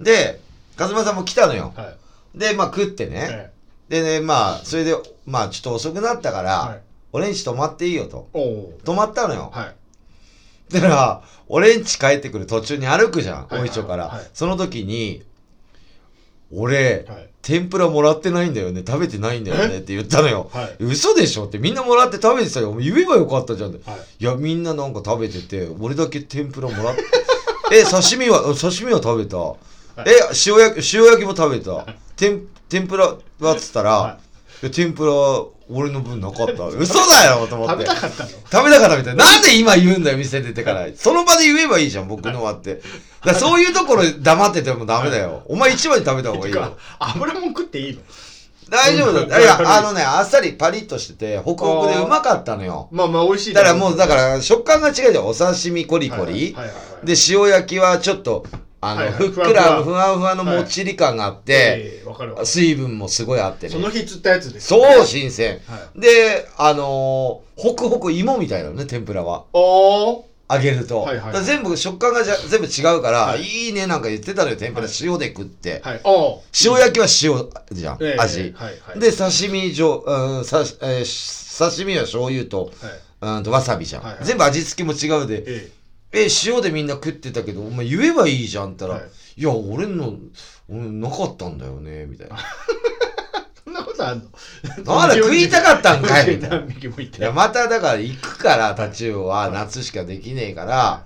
[0.00, 0.40] で、
[0.76, 1.72] カズマさんも来たのよ。
[1.74, 1.94] は
[2.34, 2.38] い。
[2.38, 3.28] で、まあ食ってね。
[3.30, 3.54] え
[3.88, 4.94] でね、まあ、それで、
[5.26, 6.80] まあちょっと遅くなったから、はい
[7.14, 8.28] 俺んち泊まっていいよと。
[8.84, 9.52] 泊まったのよ。
[9.54, 10.74] はい。
[10.74, 14.08] だから、俺んち帰ってくる途中に歩くじゃん、おいちょから。
[14.08, 15.22] はいその時に、
[16.56, 17.28] 俺、はい。
[17.42, 20.50] 天ぷらもらってないんだよね、食べてないんだよねって言ったのよ。
[20.52, 20.76] はい。
[20.80, 22.74] 嘘でしょってみんなもらって食べてたよ。
[22.76, 23.72] 言えばよかったじゃん。
[23.72, 23.80] はい。
[24.18, 27.02] いや、みんななんか食べてて、俺だけ天ぷらもらって。
[27.72, 29.36] え、刺身は、刺身は食べた？
[30.06, 30.10] え、
[30.46, 31.86] 塩焼き、塩焼きも食べた？
[32.16, 34.18] 天、天ぷらはっつったら、
[34.72, 35.12] 天ぷら
[35.70, 36.66] 俺の分なかった。
[36.66, 37.86] 嘘だよと思って。
[37.86, 38.28] 食べたかったの？
[38.28, 39.24] 食べたからみたいな。
[39.24, 40.88] なんで今言うんだよ、店出てから。
[40.94, 42.74] その場で言えばいいじゃん、僕のはって。
[42.74, 42.86] だか
[43.32, 45.42] らそういうところで黙っててもダメだよ。
[45.46, 46.76] お前一番に食べた方がいいよ。
[46.98, 48.00] 油もん食っていいの？
[48.68, 49.40] 大丈夫うんだ。
[49.40, 52.88] いや、あのね、あっさりパリッとしてて、ホクホクでうまかったのよ。
[52.90, 55.26] まあまあ美味しいだからもう、だかから食感が違うじゃん。
[55.26, 56.24] お刺身コリコリ。
[56.24, 56.72] はいはいはいは
[57.02, 58.46] いで、塩焼きはちょっと、
[58.86, 59.16] あの、はいはい。
[59.16, 60.16] ふっくら、ふふわ。
[60.16, 62.46] ふわのもっちり感があって、ええわかるわかる。
[62.46, 63.72] 水分もすごいあってね。
[63.72, 65.60] その日釣ったやつですそう、新鮮。
[65.66, 69.44] はで、あのー、ホクホク芋みたいなのね、天ぷらは。
[69.52, 70.22] おー。
[70.52, 71.00] 揚げると。
[71.00, 73.42] はいはい全部食感がじゃ全部違うから、はい。
[73.42, 74.86] い、いねなんか言ってたのよ、天ぷら。
[74.86, 74.94] はい。
[75.02, 75.80] 塩で食って。
[75.82, 76.00] はい。
[76.04, 78.40] 塩焼きは塩じゃん、ええ味。
[78.54, 79.00] はいはい。
[79.00, 83.36] で、刺身上、うんさえー刺身は醤油と、はい。
[83.38, 84.24] うんとわさびじゃん、はいはい。
[84.24, 85.70] 全部味付けも違うで、え
[86.14, 89.04] え、塩でみんな食ってたけど、お前言えばいいじゃんったら、はい。
[89.36, 90.14] い、や、俺の、
[90.68, 92.36] 俺なかったんだよね、みたいな。
[93.64, 94.24] そんなことあんの？
[94.84, 101.04] な んだ食いたかったんかいみたいや、まただから行くから、タチウオは夏しかできねえから、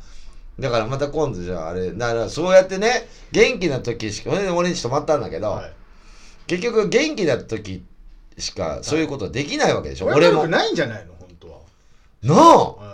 [0.59, 5.73] だからまた今度じゃああれ、だからそうやってね、元気な時しか、俺俺んち泊まったんだけど、はい。
[6.47, 7.85] 結局元気な時
[8.39, 10.47] しかそういうことできないわけでしょ、俺も。
[10.49, 11.13] ないんじゃないの？
[11.19, 11.59] 本当は。
[12.23, 12.75] なあ。
[12.75, 12.88] は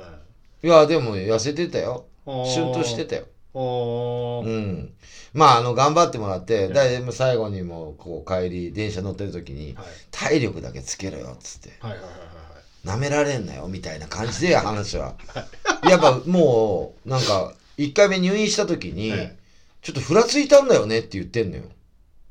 [0.64, 2.06] いいや、でも痩せてたよ。
[2.26, 3.24] シュンとしてたよ。
[3.54, 4.94] うん。
[5.34, 11.72] まあ、あの、頑張ってもらって、いだいぶ最後にも、こう、帰り、電車乗ってる時に、はい体力だけつけろよ、つって。
[11.80, 12.10] はいはいはい
[12.86, 15.14] 舐められんなよ、みたいな感じで、 話は。
[15.88, 19.12] やっぱ、もう、なんか、一回目入院した時に、
[19.82, 21.64] ちょっとふらついたんだよねって言ってんのよ。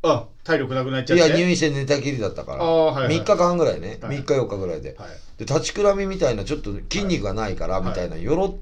[0.04, 2.64] あ体力なくなっちゃっていや、入院して寝たきりだったから。
[2.64, 3.98] あーはいはい3日間ぐらいね。
[4.02, 4.96] はい3日4日ぐらいで。
[5.38, 7.90] はいで、立ちくらみみたいな、ちょっと筋肉がないから、はい。
[7.90, 8.56] みたいな、よろっ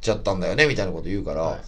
[0.00, 1.58] ちゃったんだよね、みたいなこと言うから、は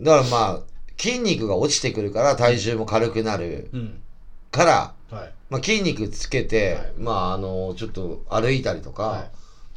[0.00, 0.60] だからまあ、
[0.98, 4.02] 筋肉が落ちてくるから体重も軽くなるうん。
[4.50, 5.32] から、はい。
[5.50, 6.92] まあ、筋肉つけて、はい。
[6.98, 9.30] まあ、あの、ちょっと歩いたりとか、はい。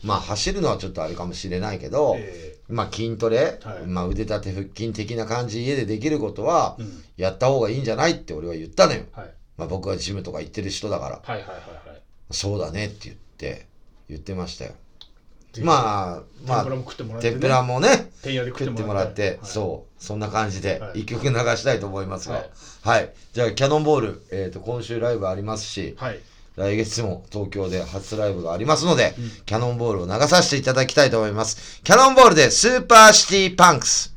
[0.04, 3.86] まあ、走るのはちょっとあれかもしれないけど、えまあ、筋トレ、はい。
[3.86, 6.78] まあ、腕立て腹筋的な感じ、家でできることは
[7.18, 9.04] やった方がいいんじゃないって俺は言ったのよ。
[9.12, 9.30] はい。
[9.58, 11.22] まあ、僕はジムとか行ってる人だから、
[12.32, 13.68] そうだねって言って、
[14.12, 14.74] 言ってましたよ。
[15.62, 16.66] まあ、まあ、
[17.20, 22.44] 天ぷらもね、食ってもらって、そう、そんな感じではい一曲流したいと思いますが、は
[22.84, 23.10] はいい。
[23.34, 26.20] じゃあ、キャノンボール、えっ、と、今週ライブありますし、はい
[26.58, 31.82] 来月も東京で初ライブがありますので、キャノンボールを流させていただきたいと思います。
[31.82, 34.14] キャノンボールで Super City Punks。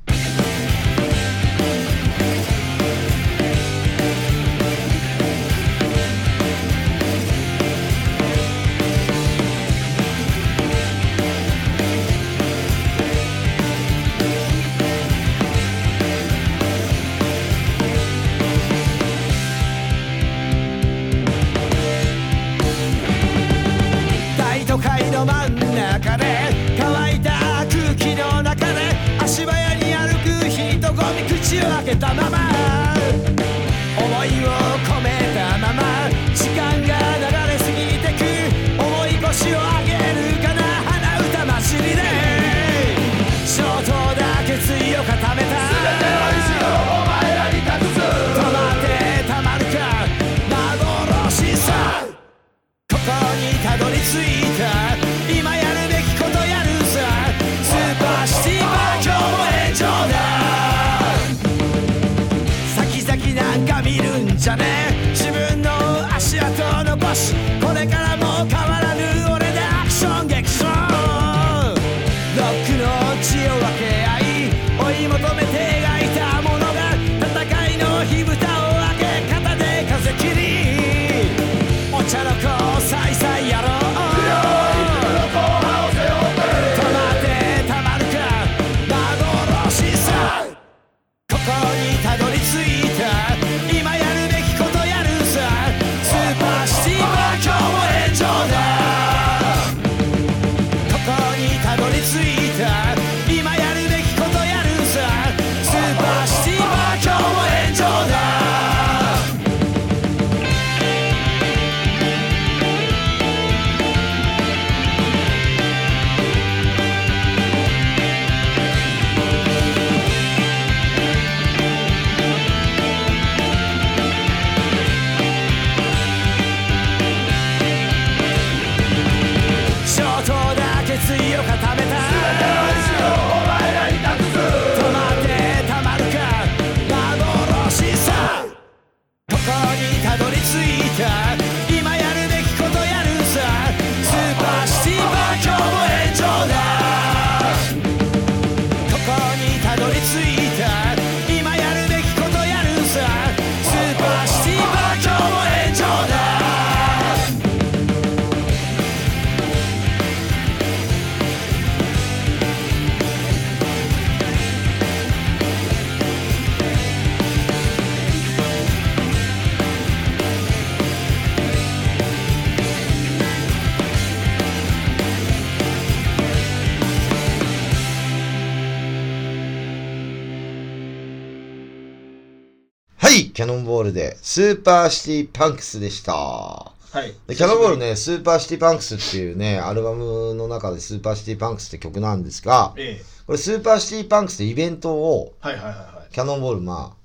[183.84, 186.14] ールで Super City Punks でした。
[186.14, 186.72] は
[187.04, 187.12] い。
[187.26, 193.04] でキャノンボールね、 Super City Punks っていうね、アルバムの中で Super City Punks って曲なんですが、ええ。
[193.26, 196.14] これ Super City Punks ってイベントを、はいはいはいはい。
[196.14, 196.96] キャノンボールまあ、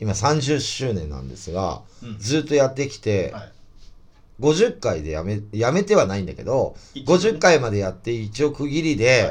[0.00, 2.18] 今30周年なんですが、うん。
[2.18, 3.52] ずっとやってきて、はい。
[4.40, 7.24] 50回でやめ、やめてはないんだけど、一応ね。
[7.36, 9.28] 50回までやって一応区切りで、は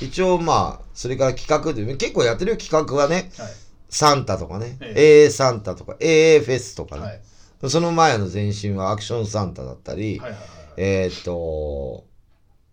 [0.00, 0.06] い。
[0.06, 3.48] 一応まあ、それから企画で、結構やってるよ企画はね、はい
[3.90, 7.20] サンタとかね、え AA サンタとか、AA フェスとかね、はい。
[7.68, 10.48] その前の前身はアクションサンタだったり、はいはいはい。
[10.76, 12.06] えーっと、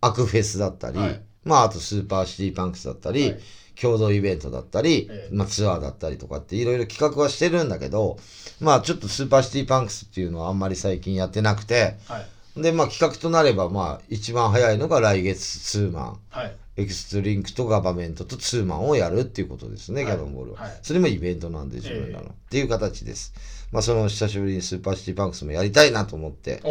[0.00, 1.20] アクフェスだったり、はい。
[1.44, 3.40] まああと Super City Punks だったり、はい。
[3.80, 5.34] 共同イベントだったり、ええ。
[5.34, 8.18] まあツアーだったりとかっていろいろ企画はしてるんだけど、
[8.60, 12.20] まあちょっと Super City Punks っていうのはあんまり最近やってなくて、は
[12.56, 12.62] い。
[12.62, 16.18] でまあ企画となればまあ一番早いのが来月ツーマン。
[16.30, 20.12] はいエクストリンクとガバメントとツーマンをやるっていうことですね、はい。
[20.12, 20.78] キャノンボールは、はい。
[20.80, 22.30] それもイベントなんで自分らの、ええ。
[22.30, 23.34] っていう形です。
[23.72, 26.62] まあその久しぶりに Super City Punks もやりたいなと思って、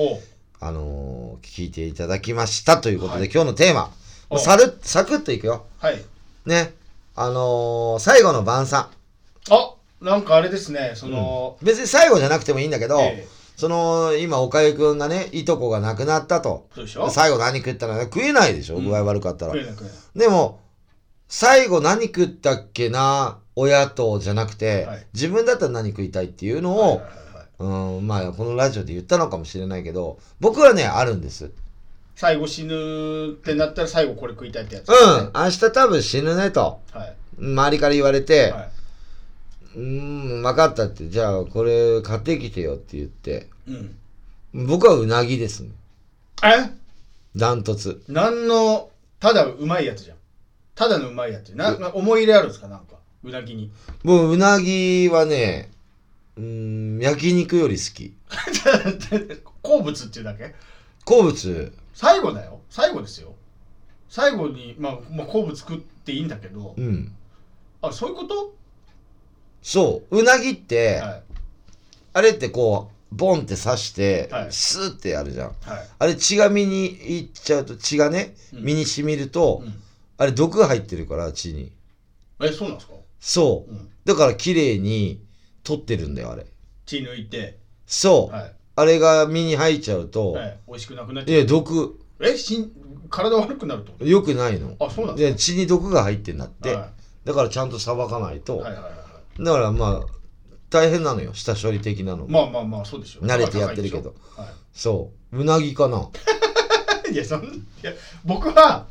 [0.61, 3.29] あのー聞いていただきましたということで、はい。
[3.33, 3.91] 今日のテーマ、
[4.29, 5.65] おもうさるサクッといくよ。
[5.77, 6.01] はい。
[6.45, 6.73] ね。
[7.13, 8.87] あのー最後の晩餐。
[9.49, 16.69] あなんかあれですねその、別に最後じゃなくてもいいんだけど、ええその、今、おかゆくんがね、いとこが亡くなったと。
[17.09, 18.85] 最後何食ったら、食えないでしょ、うん。
[18.85, 19.55] 具合悪かったら。
[20.15, 20.61] でも、
[21.27, 25.05] 最後何食ったっけな、親とじゃなくて、はい。
[25.13, 27.01] 自分だったら何食いたいっていうのを、
[27.57, 31.49] うん、まあ、このラジオで言ったのかもしれないけど、僕はね、あるんです。
[32.15, 37.15] 最後死ぬってなったら最後これ食いたいってやつ、うん、明日多分死ぬねと、はい。
[37.39, 38.69] 周りから言われて、は
[39.77, 43.77] うーん、分かったって、じゃあこれ買ってきてよって言って、いう
[44.63, 44.67] ん。
[44.67, 45.69] 僕はうなぎですね。
[46.43, 46.71] え？
[47.35, 48.01] ダントツ。
[48.07, 50.17] なんのただうまいやつじゃん。
[50.73, 51.49] ただのうまいやつ。
[51.49, 52.67] なな思い入れあるんですか？
[52.67, 53.71] なんかうなぎに。
[54.03, 55.69] もううなぎはね、
[56.37, 58.15] うーん、焼肉より好き。
[59.61, 60.55] 好物っていうだけ？
[61.05, 62.61] 好物、最後だよ。
[62.71, 63.35] 最後ですよ。
[64.09, 66.73] 最後に、まあ、まあ好物食っていいんだけど。
[66.77, 67.11] うん。
[67.81, 68.55] あそういうこと？
[69.61, 71.23] そう、うなぎって、はい。
[72.13, 74.51] あれってこう、ボンって刺して、はい。
[74.51, 75.47] スーってやるじゃん。
[75.47, 75.57] はい。
[75.99, 78.63] あれ血が身にいっちゃうと、血がね、うん。
[78.63, 79.81] 身に染みると、うん。
[80.17, 81.71] あれ毒が入ってるから、血に。
[82.41, 82.93] えそうなんですか？
[83.19, 83.71] そう。
[83.71, 83.89] うん。
[84.05, 85.21] だから綺麗に
[85.63, 86.45] 取ってるんだよ、あれ。
[86.85, 87.57] 血抜いて。
[87.85, 88.35] そう。
[88.35, 88.53] はい。
[88.75, 90.59] あれが身に入っちゃうと、はい。
[90.67, 91.47] 美味しくなくなっいや、ちゃう。
[91.47, 92.71] 毒、えしん
[93.09, 94.05] 体悪くなると？
[94.05, 94.75] 良くないの。
[94.79, 96.73] あそうなんで血に毒が入ってんだって。
[96.75, 96.89] は
[97.25, 98.57] だからちゃんとさばかないと。
[98.57, 98.96] はいはいはい
[99.39, 100.05] だからまあ、
[100.69, 102.25] 大変なのよ、下処理的なの。
[102.27, 105.39] まあまあまあそうでしょ慣れてやってるけど高いそう。
[105.39, 106.09] うなぎかな？
[107.09, 107.47] い いやそんい
[107.81, 107.91] や
[108.25, 108.85] 僕は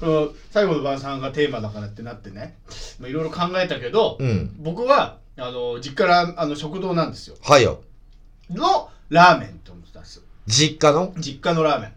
[0.00, 2.56] この最後の晩餐がテーマだからってなってね
[2.98, 4.54] まあいろいろ考えたけど、うん。
[4.58, 7.82] 僕はあの実家らあの食堂なんですよはいよ。
[8.50, 11.12] のラーメンって思ってたんです実家の？
[11.18, 11.92] 実家のラーメン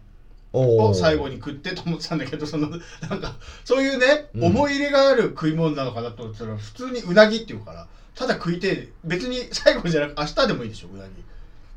[0.54, 2.80] を最後に食ってと思ってたんだけどそのなん
[3.20, 3.34] か
[3.64, 4.44] そういうね、うん。
[4.44, 11.10] 思い入れがある食い物なのかなと思ってたら普通にうなぎっていうからただ食いてえ別に最後じゃなく明日でもいいでしょうなぎ。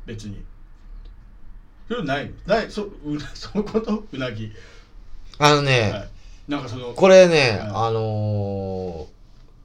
[0.06, 0.44] 別に。
[1.88, 4.04] それないないそうう そういうこと？
[4.12, 4.52] うなぎ、
[5.38, 6.08] あのね、はい、
[6.48, 7.70] なんかそのこれね、はい。
[7.88, 9.06] あの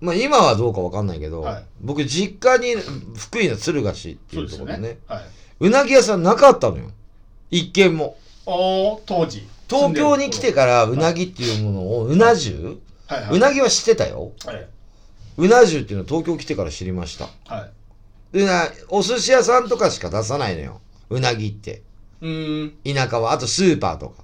[0.01, 1.66] ー、まあ今はどうかわかんないけど、はい。
[1.82, 2.82] 僕実家に
[3.16, 4.97] 福井の敦賀市っていうところでね。
[5.07, 5.24] はい。
[5.59, 6.91] うなぎ屋さんなかったのよ。
[7.51, 9.47] 一軒もおー当時。
[9.69, 12.77] 東京に来てからうなぎっていうものをうな重、
[13.07, 13.23] はい。
[13.23, 14.31] はいうなぎは知ってたよ。
[14.45, 14.67] はい、
[15.37, 17.29] うな重っていうのは東京来てから知りました。
[17.53, 17.67] は
[18.33, 20.81] い、でなお寿司屋さんとかしか出さないのよ。
[21.09, 21.81] うなぎって。
[22.21, 22.95] うーん。
[22.95, 23.31] 田舎は。
[23.31, 24.23] あとスーパーとか。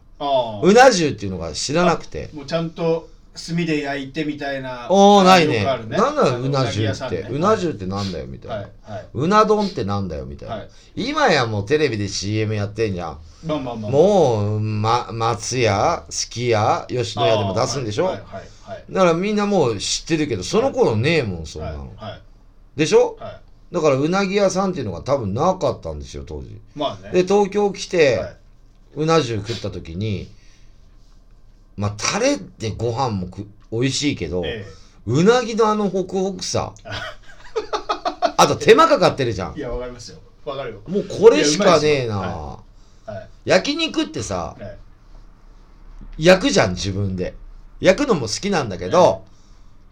[0.64, 2.30] うな重っていうのが知らなくて。
[2.34, 5.60] もうちゃんと炭で焼いてみたいなおーないね。
[5.60, 10.70] よくあるなんだうな重屋って、うな重ってなんだよみたいな、はいはうな丼ってなんだよみたいな、いはい。
[10.96, 13.20] 今やもうテレビで CM やってんじゃん。
[13.46, 18.24] まあまあまあもう、ま、松屋すき家吉野家でも出すんでしょ、はいはい
[18.64, 18.84] はい。
[18.90, 22.22] だからみんなもう知ってるけどその頃ねえもんそんなはいの、はい。
[22.76, 23.16] でしょ？
[23.20, 23.42] はい。
[23.74, 26.60] だからうなぎ屋さんっていうのが多分なかったんですよ当時。
[26.76, 27.12] まあね。
[27.14, 28.36] で東京来て、はい。
[28.96, 30.28] うな重食った時に
[31.80, 34.66] まあタレでご飯もく美味しいけど、え
[35.06, 36.74] うなぎのあのホクホクさ。
[38.36, 39.54] あと手間かかってるじゃん。
[39.56, 40.20] えいやわかりますよ。
[40.44, 40.82] わかるよ。
[40.86, 43.30] もうこれしかねえな、いやうまいはい。
[43.46, 44.78] 焼肉ってさはい
[46.18, 47.34] 焼くじゃん自分で。
[47.80, 49.24] 焼くのも好きなんだけど、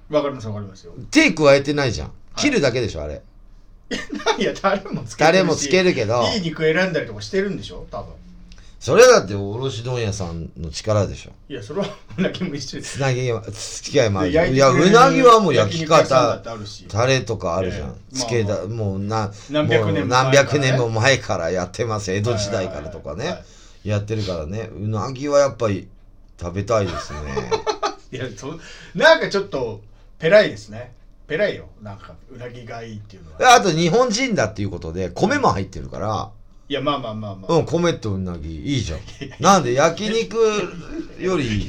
[0.10, 0.94] わかりますわかりますよ。
[1.10, 2.12] 手加えてないじゃん。
[2.36, 3.22] 切るだけでしょあれ。
[4.38, 6.22] いやタレもつけてるしタレもつけるけど。
[6.34, 8.14] いい肉選んだりとかしてるんでしょ多分
[8.80, 11.32] それだって卸問屋さんの力でしょ。
[11.50, 16.44] いやそれはうなぎも一緒ですつなぎは付き合いもあるいやうなぎはもう焼き方
[16.88, 18.16] タレとかあるじゃん、ええ。
[18.16, 22.12] つけだ、まあもうな何百年も何百年も前前からやってます。
[22.12, 23.44] 江戸時代からとかね、
[23.84, 24.70] やってるからね。
[24.74, 25.88] うなぎはやっぱり
[26.40, 27.20] 食べたいですね。
[28.12, 28.58] いやそ
[28.96, 29.82] なんかちょっと
[30.20, 30.94] ペライですね。
[31.28, 31.68] ペライよ。
[31.82, 33.56] なんかうなぎがいいっていうのは。
[33.56, 36.32] あと日本人だっていうことで米も入ってるから
[36.70, 39.00] いやまあまあまあまあ、うん米とうなぎいいじゃん。
[39.40, 40.36] なんで焼肉
[41.18, 41.68] よりいい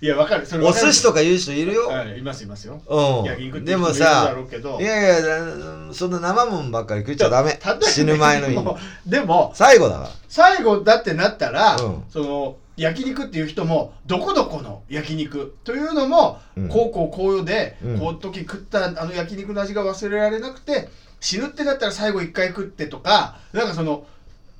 [0.00, 0.46] いやわかる。
[0.46, 2.80] それお寿司とか言う人いるよ、はいいますいますよ。
[2.86, 3.24] うん。
[3.24, 4.34] 焼肉でもさ
[4.78, 5.46] いやいや
[5.88, 7.60] なそんな生もんばっかり食っちゃダメ。
[7.82, 8.64] 死ぬ前の日に
[9.06, 12.04] でも最後だか最後だってなったら、うん。
[12.08, 15.54] その焼肉っていう人もどこどこの焼肉。
[15.64, 16.68] というのも、うん。
[16.70, 17.98] こうこうこうよで、うん。
[17.98, 20.88] こう時食ったあの焼肉の味が忘れられなくて
[21.20, 24.06] 死ぬってなったら最後一回食ってとかなんかその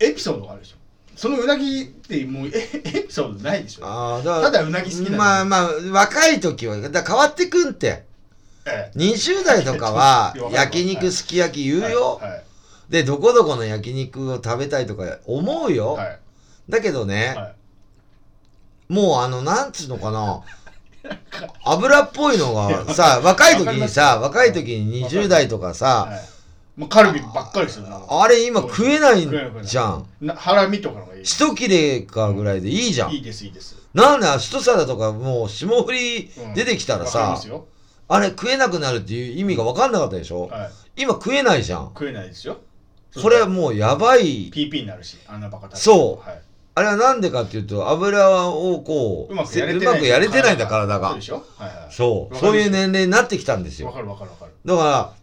[0.01, 0.77] エピソードがあるでしょ。
[1.17, 3.83] そのうなぎってもうえエピソードないでしょ。
[3.83, 8.05] らあーだただうなぎ好きなまあまあ若い時はだ変わってくんって。
[8.67, 12.43] え20代とかは 焼肉すき焼き言えうよ、はい
[12.91, 16.19] でどこどこの焼肉を食べたいとか思うよ、はい。
[16.69, 17.55] だけどね、は
[18.89, 18.93] い。
[18.93, 20.43] もうあのなんつうのかな。
[21.65, 26.30] 油っぽいのがさ若い時にさ若い時に20代とかさはい
[26.81, 29.29] もうカルビばっかりするなあれ今食えない
[29.63, 30.07] じゃん。
[30.23, 31.23] なハラミとかのがいい。
[31.25, 33.13] 一切れかぐらいでいいじゃん。
[33.13, 33.77] いいですいいです。
[33.93, 36.55] なんで一皿とかもう霜降りうん。
[36.55, 37.67] 出てきたらわかりまさすよ。
[38.09, 40.47] あれ食えなくなるっていう意味が分かんなかったでしょ？
[40.47, 40.71] はい。
[41.03, 41.85] 今食えないじゃん。
[41.89, 42.57] 食えないですよ。
[43.21, 44.51] これはもうやばい。
[44.51, 46.27] PP になるしあんなバカたそう。
[46.27, 46.41] はい、
[46.77, 49.93] あれはなんでかっていうと油をこううまくやれてない。
[49.93, 51.09] うまくやれてないんだ体が。
[51.11, 51.45] そうでしょ？
[51.59, 51.93] はいはい。
[51.93, 52.35] そう。
[52.35, 53.89] わかりますそういう年齢になってきたんですよ。
[53.89, 54.53] わかるわかるわかる。
[54.65, 55.20] だから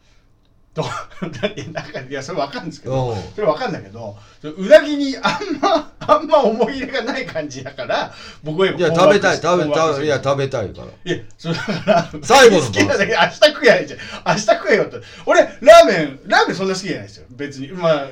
[0.78, 0.84] と
[2.10, 8.14] いやそれわかるんですけどうんそれわかんないけどうなぎにあんま あんま思い入れがない感じだから
[8.44, 10.88] 僕は今いや、困食べたい、食べたい、いや、食べたいから。
[10.88, 14.00] いや、それだから、最後の好きなんだけど、明日食えないじゃん。
[14.28, 14.98] 明日食えよって。
[15.26, 17.26] 俺、ラーメン、ラーメンそんな好きじゃないですよ。
[17.32, 17.68] 別に。
[17.74, 18.06] まあ、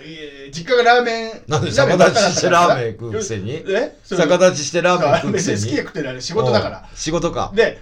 [0.51, 1.31] 実家がラーメン。
[1.47, 3.63] なんで逆立ちしてラーメン食うくせに？
[4.09, 5.57] 逆立ちしてラーメン食うくせに？
[5.57, 6.77] 別に好きで食ってない仕事だから。
[6.79, 7.51] うん仕事か。
[7.55, 7.81] で、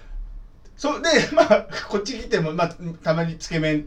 [0.77, 3.85] そう、 で、まあ、こっち来ても、まあ、たまにつけ麺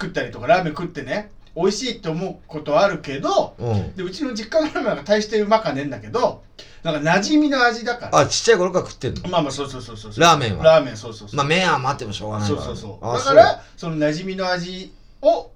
[0.00, 3.94] 食ったりとか、ラーメン食ってね、美味しいって思うことはあるけど、うん。
[3.96, 6.42] で、うちの実家のラーメンが大してうまかねえんだけど、
[6.82, 8.18] なんか馴染みの味だから。
[8.18, 9.28] あ、ちっちゃい頃から食ってんの？
[9.28, 10.12] まあまあ、そうそうそうそう。
[10.18, 10.64] ラーメンは？
[10.64, 11.36] ラーメン、そうそうそう。
[11.36, 12.48] まあ、麺余ってもしょうがない。
[12.48, 15.50] そうそうそうあだからその馴染みの味を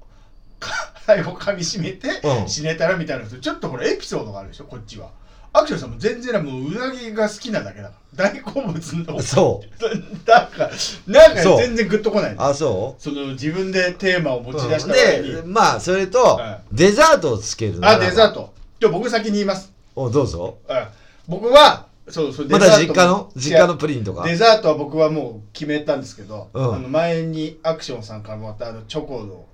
[0.61, 5.11] か 最後噛み締めてうん死ねたらみたいなちょっとほらエピソードがあるでしょこっちは
[5.57, 8.31] アクションさんも全然もううなぎが好きなだけだから。
[8.31, 9.23] 大好物の。
[9.23, 9.89] そう。
[10.29, 10.71] なんか
[11.07, 18.35] なんか全然グッとこないあ、そその自分でテーマを持うち出したで、まあ、それとは、デザートをつけるあデザー。
[18.35, 18.53] ト。
[18.81, 20.59] じゃあ僕先に言います、お、どうぞ。
[20.69, 20.87] うん
[21.27, 23.33] 僕はそうそうまデザートた実家の？
[23.35, 24.25] 実家のプリンとか？
[24.25, 26.75] デザートは僕はもう決めたんですけど、うん。
[26.75, 29.47] あの前にアクションさんからもらったあのチョコの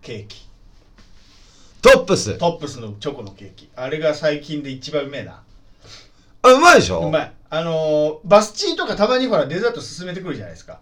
[0.00, 0.48] ケーキ。
[1.80, 2.38] トップス。
[2.38, 3.68] トップスのチョコのケーキ。
[3.76, 5.41] あれが最近で一番うめえな
[6.42, 7.00] あ、うまいでしょ？
[7.00, 7.32] うまい。
[7.50, 10.80] あのーバスチーとかたまにほらデザート勧めてくるじゃないですか。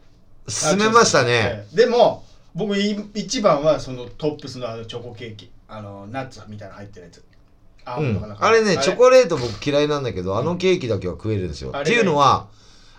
[0.48, 1.30] 進めましたね。
[1.32, 5.50] ええでも僕い一番はそのトップスのあのチョコケーキ。
[5.68, 7.18] あのナッツみたいなの入ってるやつ。
[7.18, 8.36] うんモンドかなん。
[8.36, 8.46] か。
[8.46, 11.70] あれね、チョコレート僕嫌いなんだけど、あのケーキだけは食えるんですよ。
[11.72, 12.48] あれっていうのは、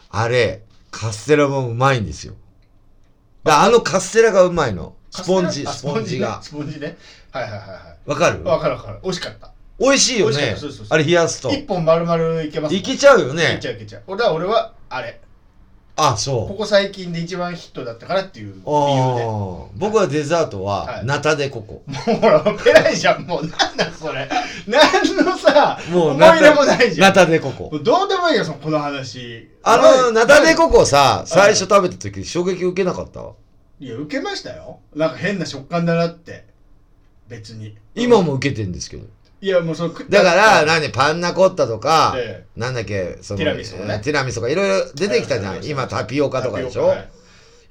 [0.09, 2.33] あれ、カステラもうまいんですよ。
[3.43, 4.95] だあのカステラがうまいの。
[5.11, 6.41] スポンジ、あスポンジが。
[6.41, 6.97] スポンジね。
[7.31, 8.09] はいはいはいはい。
[8.09, 8.43] わかる？
[8.43, 8.99] わかるわかる。
[9.03, 9.50] 美味しかった
[9.81, 10.51] 美味しいよね。
[10.51, 10.77] ったそうそう。
[10.77, 11.49] そうあれ冷やすと。
[11.51, 13.67] 一本丸々いけますいけちゃうよいけねち。
[13.67, 14.03] ゃういけちゃう。
[14.07, 15.19] 俺は俺はあれ。
[15.97, 16.57] あ、こそう。
[16.57, 19.25] こ最近で一番ヒットだったからっていう理由で。
[19.75, 21.05] 僕はデザートは、はい。
[21.05, 21.83] ナタデココ。
[21.85, 23.45] もうほら偉いじゃんもう。
[23.45, 24.29] なんだそれ。
[24.67, 24.81] 何
[25.17, 29.49] のさもう思い入れもないじゃナんタデココどうでもいいよそのこの話。
[29.63, 33.21] あの、ナタデコココさ、最初食べた時衝撃受けなかった？
[33.79, 34.79] いや受けましたよ。
[34.95, 36.45] なんか変な食感だなって。
[37.27, 37.75] 別に。
[37.95, 39.07] 今も受けてんですけど。
[39.41, 43.99] いやもうそのだから、なんでパンナコッタとかえ、なんだっけ、その、ティラミスとかね。
[44.03, 45.55] ティラミスとかいろいろ出てきたじゃん。
[45.57, 46.87] はい今タピオカとかでしょ？
[46.87, 47.09] はい。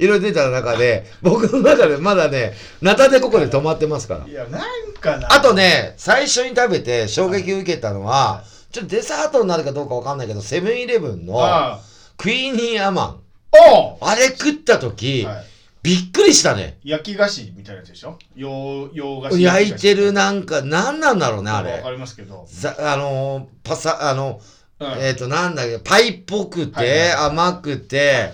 [0.01, 4.27] いろいろ出た中で、 僕の中でまだね、ナタデココで止まってますから。
[4.27, 4.33] い。
[4.33, 5.33] やなんかな。
[5.33, 11.79] あとね、最初に食べて衝撃受けたのはは、ちょっとデザートになるかどうかわかんないけど、セブンイレブンのあ
[12.17, 13.17] クイーニーアマン。
[13.53, 15.50] ああれ食った時、はい
[15.83, 16.79] びっくりしたね。
[16.85, 18.19] 焼き菓子みたいなやつでしょ？
[18.35, 21.95] 洋洋菓子焼いてるななんか、なんなんだろうね、あわかれ。
[21.95, 24.41] りますけどざあのー、パサ、あの、
[24.79, 28.33] うんえっ、と、なんだっけ、パイっぽくて、はいはいはい甘くて、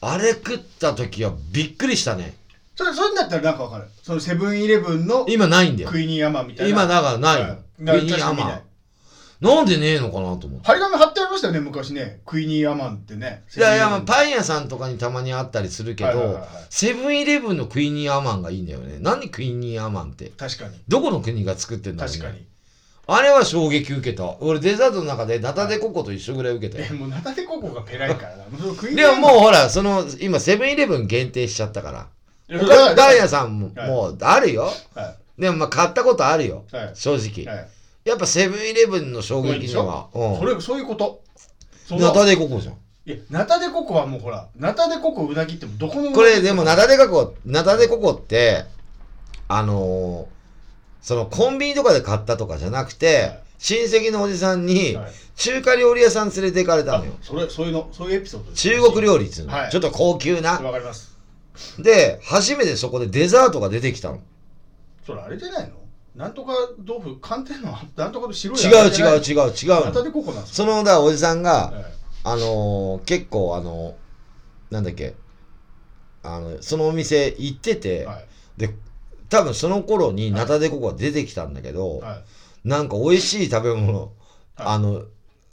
[0.00, 2.34] あれ食った時はびっくりしたね。
[2.74, 5.98] それそれだったらなんかわかるそのセブンイレブンの今ないんだよク。
[5.98, 7.48] イニーアマンみたいな今だからないの。
[7.48, 8.60] はいクイーニーアマン。
[9.40, 10.66] なんでねえのかなと思って。
[10.66, 18.98] 張り紙貼ってありましたよね昔ねクイニーアマンってねいやいや、まあ、イパン屋さんとかにたまにあったりするけどはいはいはいはい、セブンイレブンのクイニーアマンがいいんだよね。
[19.00, 20.30] 何クイニーアマンって？
[20.36, 22.18] 確かにどこの国が作ってんだろうね。
[22.18, 22.46] 確かに
[23.08, 24.36] あれは衝撃受けた。
[24.40, 26.92] 俺デザートの中でナタデココと一緒ぐらい受けたよえ。
[26.94, 28.44] もうナタデココがペライからな
[28.96, 32.08] でももうほら、その、今セブンイレブン限定しちゃったから。
[32.96, 34.72] パン屋さんも、はいもうあるよ。
[34.94, 36.64] はでもまあ買ったことあるよ。
[36.72, 37.44] はい正直。
[37.44, 37.68] いはい
[38.06, 40.08] やっぱセブンイレブンの衝撃には。
[40.12, 41.22] それそういうこと
[41.86, 42.00] そうん。
[42.02, 42.74] のナタデココじゃん。
[43.04, 48.64] いやナタデココはもうほらナタデココうなぎってもうどこのうなぎこれでもナタデココ、ナタデココって、
[49.48, 50.36] あのー
[51.02, 57.12] そのコンビニとかで買ったとかじゃなくて、はい親戚のおじさんにはい中華料理屋さん連れて行かれたあのよ。
[57.22, 60.52] それそういうのそういうエピソードです中国料理っつうの、はいちょっと高級な。
[60.60, 61.16] わかります
[61.82, 64.20] で、初めてそこでデザートが出てきたの。
[65.06, 65.74] それあれじゃないの？
[66.16, 69.92] なんとか豆腐寒天の なんとかの白い違う違う違う違うですか
[70.46, 71.84] その、だおじさんが、はい
[72.24, 75.14] あのー結構あのーなんだっけ、
[76.24, 78.26] あの、そのお店行ってて、はい。
[78.56, 78.74] で、
[79.28, 82.22] 多分その頃にナタデココが出てきたんだけど、は
[82.64, 82.68] い。
[82.68, 84.10] なんか美味しい食べ物、はい。
[84.56, 85.02] あの、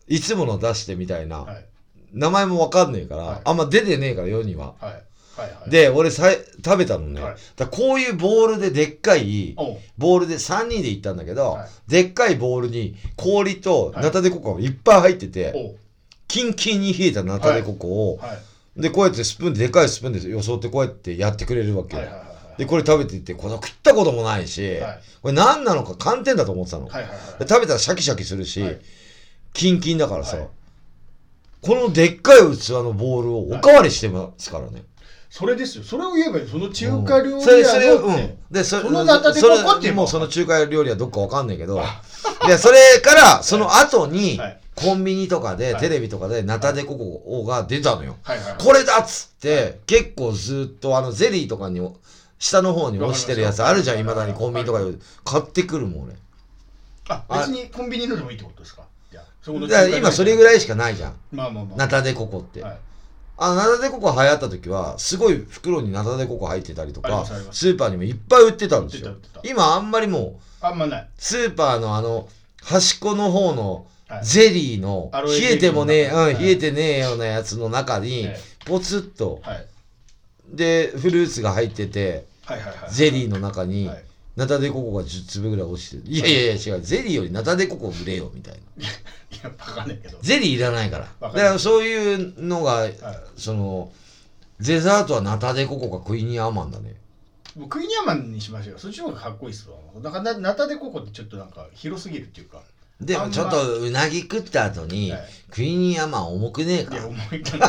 [0.08, 1.66] いつもの出してみたいな、はい。
[2.12, 3.42] 名前もわかんねえから、はい。
[3.46, 4.74] あんま出てねえから世には。
[5.36, 5.56] はいはい。
[5.62, 7.36] はいで、俺さい食べたのね、はい。
[7.56, 9.56] だこういうボールででっかい、
[9.98, 11.70] ボールで3人で行ったんだけど、はい。
[11.88, 14.04] でっかいボールに氷とはい。
[14.04, 15.76] ナタデココがいっぱい入ってて、
[16.28, 18.82] キンキンに冷えたナタデココを、はい。
[18.82, 20.42] で、こうやってスプーンで、でかいスプーンでよ。
[20.42, 21.98] そってこうやってやってくれるわけ
[22.58, 25.02] で、これ食べていって、これ食ったこともないし、はい。
[25.22, 26.88] これ何なのか寒天だと思ってたの。
[26.88, 27.40] はいはいはい。
[27.40, 28.80] で食べたらシャキシャキするし、はい。
[29.54, 30.48] キンキンだからさ、はい。
[31.62, 34.84] このでっかい器のボールをおかわりしてますからね。
[35.34, 35.84] それですよ。
[35.84, 36.48] それを言えばいい。
[36.48, 38.38] その中華料理それそれうん。
[38.52, 41.82] でそそのナタデココってもうその中華料理はどっかわかんないけど。
[42.46, 44.60] いやそれからその後にはい。
[44.76, 45.82] コンビニとかではい。
[45.82, 48.18] テレビとかでナタデココが出たのよ。
[48.22, 48.64] はいはいはい。
[48.64, 51.82] これだっつって結構ずっとあのゼリーとかに
[52.38, 54.00] 下の方に落ちてるやつあるじゃん。
[54.00, 54.94] いまだにコンビニとかで。
[55.26, 56.14] 買ってくるもん俺。
[57.10, 58.84] あ別にコンビニのでもいいってことですか？
[59.12, 59.58] じゃあそこ
[59.98, 61.16] 今それぐいらいしかないじゃん。
[61.32, 61.78] まあまあまあ。
[61.80, 62.78] ナタデココって、はい
[63.38, 69.16] あのナタデココ流行った時はすごい袋にナタデココ入ってたりとかスーパーにもいっぱい売ってたんですよ。
[69.44, 71.08] 今あんまりもうあんまない。
[71.18, 72.28] スーパーのあの
[72.62, 74.26] 端っこの方のはい。
[74.26, 78.38] ゼリーの冷えてもねえ、うん、冷えてねえようなやつの中にえ。
[78.66, 79.40] ポツッと。
[79.42, 79.66] はい。
[80.50, 82.94] でフルーツが入っててはいはいはい。
[82.94, 84.04] ゼリーの中にはい
[84.36, 86.04] ナタデココが10粒ぐらい落ちてる。
[86.08, 86.82] いやいやいや違う。
[86.82, 88.60] ゼリーよりナタデココ売れよみたいな。
[88.84, 88.88] い
[89.44, 90.18] やわかんないけど。
[90.22, 91.08] ゼリーいらないから。
[91.22, 92.98] だわからそういうのがはい。
[93.38, 93.92] その
[94.60, 96.96] デザートはナタデココかクイニーアマンだね。
[97.56, 98.80] もうクイニャマンにしましょうよ。
[98.80, 99.76] そっちの方がかっこいいっすわ。
[100.02, 102.62] だからなナタデココってちょっとなんか広すぎるっていうか。
[103.00, 105.22] でもちょっとうなぎ食った後にはい。
[105.52, 106.96] クイニーアマン重くねえか？
[106.96, 107.44] いや重い。
[107.44, 107.68] か な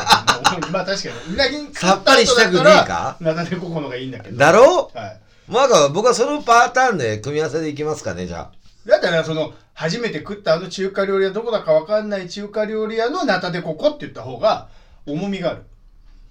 [0.71, 1.33] まあ確かに。
[1.33, 3.17] うなぎにさっぱりしたくねえか？
[3.19, 4.37] ナタデココの方がいいんだけど。
[4.37, 4.89] だろ？
[4.93, 8.51] はいまあ僕はそのパターンで組み合わせでいきますかねじゃ
[8.85, 14.69] だったらその初めて食ったあの中華料理屋どこだかわかんない中華料理屋のナタデココって言った方が
[15.05, 15.63] 重みがある。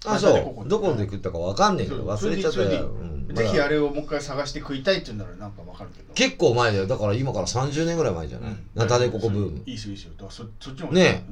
[0.05, 0.29] ああそ
[0.65, 0.69] う。
[0.69, 2.61] どこで食ったかわかんねえけど忘れちゃった。
[2.61, 2.91] よ、
[3.33, 6.13] ぜひあれをもう一回探して食いたいって言うならなんかわかるけど。
[6.13, 6.87] 結構前だよ。
[6.87, 8.69] だから今から30年ぐらい前じゃない、うん。
[8.75, 9.61] ナタデココブーム。
[9.65, 10.11] いいっすよいいっすよ。
[10.13, 11.25] だからそそっちの方がね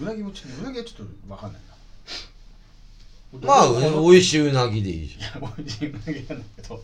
[0.00, 1.62] うなぎもちょっとうなぎはちょっとわかんない。
[1.68, 1.69] な
[3.32, 6.80] まあ美味しいうなぎでいいじいや美味しいうなぎなんだけど、うん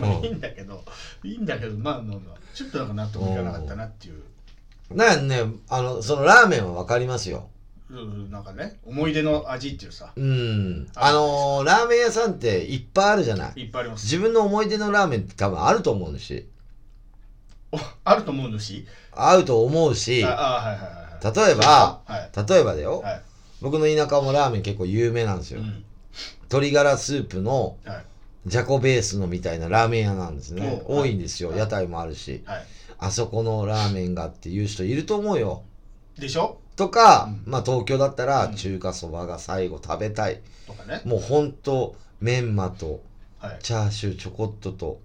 [0.00, 0.84] まあいいんだけど
[1.24, 4.22] いいんだけどまあまあまあちょっとなんか納得いかなかったなっていう。
[4.90, 7.48] ゃんなんねあのそのラーメンはわかりますよ。
[7.90, 10.12] うんなんかね思い出の味っていうさ。
[10.14, 10.88] うん。
[10.94, 13.62] あのー、ラーメン屋さんっていっぱいあるじゃない。
[13.62, 14.04] いっぱいあります。
[14.04, 16.46] 自分の思い出のラーメンって多分あると思うし。
[17.72, 18.86] おあると思うのし。
[19.12, 20.24] 合うと思うし。
[20.24, 21.46] ああはいはいはいはい。
[21.48, 22.48] 例えばはい。
[22.50, 23.22] 例えばだよ、はい
[23.60, 25.84] 僕の田舎もラーメン結構有名なんですよ、うん。
[26.42, 28.04] 鶏ガラスープのはい。
[28.46, 30.82] じゃこベースのみたいなラーメン屋なんですね。
[30.86, 31.58] お多いんですよ、はい。
[31.58, 32.42] 屋台もあるし。
[32.46, 32.66] はい。
[32.98, 35.64] あそこのラーメンがっていう人いると思うよ。
[36.18, 36.58] でしょ？
[36.76, 37.52] とか、うん。
[37.52, 38.54] まあ東京だったらうん。
[38.54, 41.02] 中華そばが最後食べたい、とかね。
[41.04, 43.02] もうほんとメンマと
[43.38, 43.58] はい。
[43.62, 45.00] チャーシューちょこっとと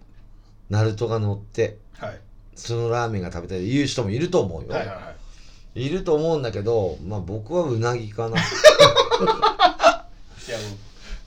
[0.69, 2.19] ナルトが乗ってはい。
[2.55, 5.12] そのラーメンが食べたいいう人もいると思うよ、はいはいはい
[5.75, 8.37] いると思うんだけどまあ僕はうなぎかな。
[8.37, 8.41] い
[10.51, 10.57] や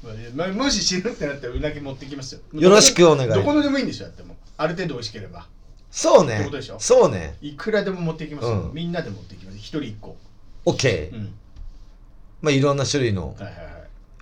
[0.03, 2.41] もうまあもし死ぬってなったらうなぎ持ってきますよ。
[2.61, 3.29] よろしくお願い。
[3.31, 5.47] どこのでもいいんですよやってもある程度美味しければ。
[5.91, 6.35] そうね。
[6.37, 6.77] ってことでしょ？
[6.79, 7.37] そうね。
[7.41, 8.75] いくらでも持ってきますよ、うん。
[8.75, 9.59] みんなで持ってきます。
[9.59, 10.17] 一人一個。
[10.67, 11.35] OK、うん。
[12.43, 13.67] まあいろんな種類のはいはいはい。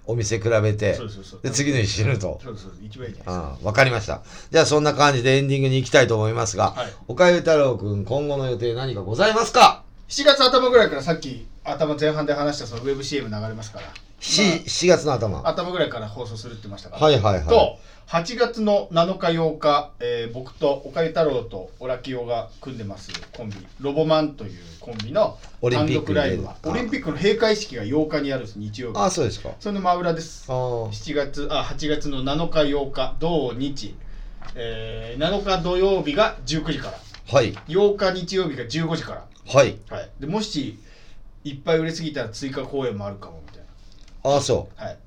[0.07, 1.41] お店比べてそうそうそう。
[1.43, 2.39] で次の日死ぬと。
[2.45, 3.57] そうそう一番いいじゃないですか。
[3.57, 4.23] ああわかりました。
[4.51, 6.93] じゃあそんな感じでエンディングに行きたいと思いますが、はい。
[7.09, 9.84] おかゆ太郎くん今後の予定何かございますか？
[10.09, 13.87] 7月頭ぐらいからさっき頭前半で話したそのウェブ CM 流れますから、
[14.21, 15.71] 7, 7月の頭まあ頭。
[15.73, 17.47] ぐらいから放送するって言ってましたから、はいはいはい。
[17.47, 28.99] と8月の7日8日、えー僕と岡井太郎とオラキオが組んでますコンビロボマンというコンビの単オリンピック独ライブオリンピックの閉会式が8日にあるんです日曜日。
[28.99, 29.51] ああそうですか。
[29.59, 30.45] その真裏です。
[30.49, 30.57] ああ
[30.91, 33.97] 7月あ8月の7日8日土日、
[34.55, 36.99] えー7日土曜日が19時から。
[37.33, 37.55] はい。
[37.69, 39.79] 8日日曜日が15時からはい。
[39.89, 40.79] はい、でもし
[41.45, 43.65] いっぱい売れすぎたら追加公演もあるかもみたい
[44.23, 44.99] ああそなはい。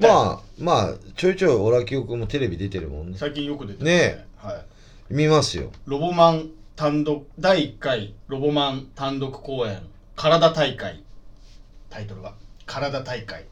[0.00, 3.18] まあまあちょいちょいオラキオくんもテレビ出てるもんね。
[3.18, 4.26] 最近よく出てますね。
[4.36, 4.64] は
[5.10, 5.70] い、見ますよ。
[5.86, 9.80] ロボマン単独第1回ロボマン単独公演
[10.16, 11.02] 体大会。
[11.88, 12.34] タイトルが
[12.66, 13.46] 体大会。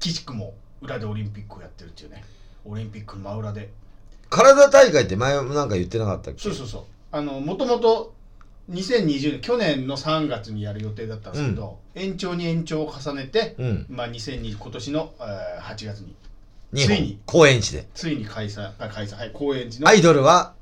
[0.00, 2.24] 岸くも裏でオリンピックをやってるっていうね。
[2.64, 3.70] オリンピックの真裏で。
[4.28, 6.40] 体大会って前なんか言ってなかったっけ？
[6.40, 6.82] そうそうそう。
[7.12, 8.14] あのもともと
[8.70, 13.86] 2020年去年の3月にやる予定だったんですけど、延長に延長を重ねて、うん。
[13.88, 16.14] まあ、2020今年の、えー8月に。
[16.74, 17.18] ついに。
[17.26, 17.88] 高円寺で。
[17.94, 20.54] ついに開催あ開催はい高円寺のアイドルは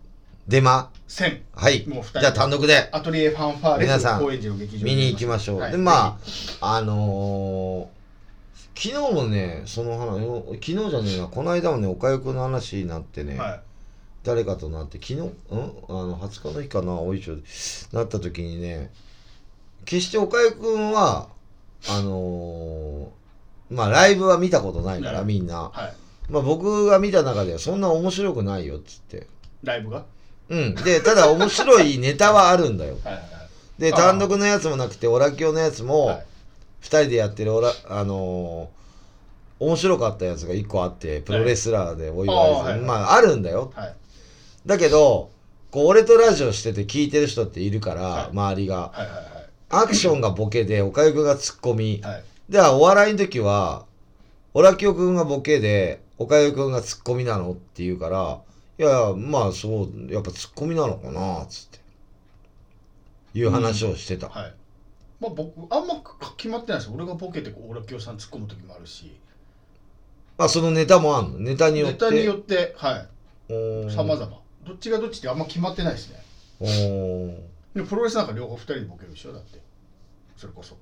[0.48, 0.90] デマ。
[1.08, 1.86] 1000はい。
[1.86, 2.20] もう二人。
[2.20, 2.88] じゃあ単独で。
[2.92, 5.72] アトリエファンファーレ皆さん高円寺の劇場見に行きましょう、はい。
[5.72, 6.18] でま
[6.60, 7.94] ああのー
[8.76, 10.18] 昨日もねその話
[10.54, 13.60] 昨日じゃねえなこの間もねおかゆくんの話になってね、はい
[14.24, 15.30] 誰かとなって昨日うん？
[15.88, 17.42] あの20日の日かなお衣装で
[17.92, 18.90] なった時にね
[19.84, 21.28] 決しておかゆくんは
[21.88, 26.32] あのーまあライブは見たことないから、はいみんな、はい。
[26.32, 29.26] まあ、僕が見た中ではそんな面白くないよっつって。
[29.62, 29.98] ライブが？
[29.98, 30.04] は
[30.50, 30.74] うん。
[30.74, 32.94] でただ面白いネタはあるんだよ。
[32.94, 33.24] いはいはい。
[33.78, 36.26] で単独のやつもなくてオラキオのやつも、はい。
[36.82, 38.68] 2人でやってるオラあの
[39.58, 42.80] 面白かったやつが1個あってプロレスラーでお祝いはい。
[42.80, 43.72] まああるんだよ。
[43.74, 43.94] はい
[44.66, 45.30] だけど
[45.70, 48.28] こう俺とラジオしてて聞いてる人っているから、はい。
[48.30, 48.76] 周りが。
[48.76, 49.08] はいはい
[49.70, 52.12] アクションがボケで岡井くんがツッコミ、はい。
[52.14, 53.86] はいではお笑いの時は
[54.52, 58.38] オラキオくんがボケで岡井くんがツッコミなのって言うから
[58.78, 61.80] いやまあそうやっぱツッコミなのかなつって。
[63.36, 64.54] いう話をしてた、はい。
[65.18, 66.00] まあ僕あんま
[66.36, 69.18] 決まってないです俺がボケてこうオラキオさん突っ込む時もあるし。
[70.38, 71.38] あそのネタもあんの？
[71.40, 72.04] ネタによって？
[72.04, 73.90] ネタによってはい。
[73.90, 76.22] さまざまどっちがどっちってあんま決まってないですね。
[76.60, 77.36] おー。
[77.74, 79.60] でプロレスなんか両方二人でボケるでしょだって。
[80.36, 80.76] それこそ。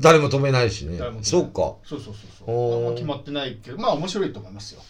[0.00, 0.98] 誰も止めないしね。
[0.98, 1.24] 誰も止めない。
[1.24, 1.76] そっか。
[1.84, 2.14] そうそうそう
[2.46, 2.86] そう。
[2.86, 4.82] あんま決まってないけどまあ面白いと思いますよ。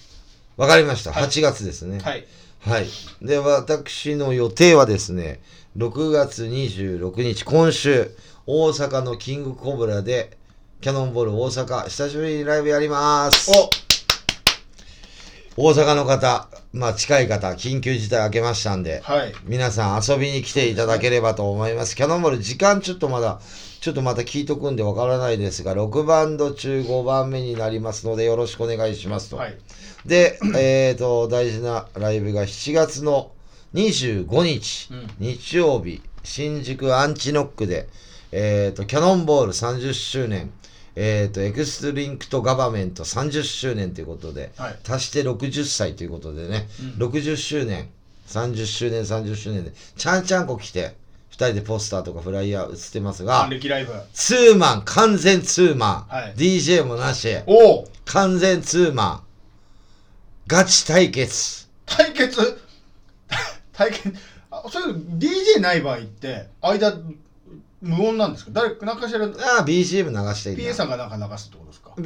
[0.57, 1.25] わかりました、はい。
[1.25, 2.01] 8月ですね。
[2.01, 2.27] はい。
[2.61, 2.87] はい。
[3.23, 5.41] で、私の予定はですね、
[5.77, 8.11] 6月26日、今週、
[8.47, 10.37] 大阪のキングコブラで、
[10.81, 13.86] キャノンボール大阪、久しぶりにライブやります。
[15.59, 21.97] 大阪の方、まあ近い方、緊急事態明けましたんで、はい皆さん遊びに来ていただければと思います。
[21.97, 23.41] キャノンボール、時間ちょっとまだ、
[23.81, 29.37] ちょっとまた聞いとくんでわからないですが、6バンド中5番目になりますので、よろしくお願いしますと。
[29.37, 29.57] はい
[30.05, 33.33] で、えー、と、大事なライブが7月の
[33.75, 37.89] 25日、うん日曜日、新宿アンチノックで、
[38.31, 40.53] えー、と、キャノンボール30周年、
[40.99, 44.77] えー、と、エクストリンクとガバメント30周年ということで、はい。
[44.89, 46.67] 足して60歳ということでね、
[46.99, 47.09] うん。
[47.09, 47.91] 60周年、
[48.29, 50.97] 30周年、30周年で、ちゃんちゃんこ来て、
[51.33, 53.93] 2人でポスターとかフライヤー映ってますが還、暦ライブ。
[54.15, 56.35] ツーマン、完全ツーマン、はい。
[56.35, 57.29] DJ もなし、
[58.07, 59.23] 完全ツーマン、
[60.47, 61.69] ガチ対決。
[61.85, 62.59] 対決？
[63.75, 64.15] 対決？
[64.51, 66.93] あそれ DJ ない場合って間
[67.83, 68.51] 無音なんですか？
[68.55, 69.29] 誰か何かしらあ
[69.61, 70.75] あ、BGM 流していいん PA だ。
[70.75, 72.03] さんがなんか流すってことですか？BGM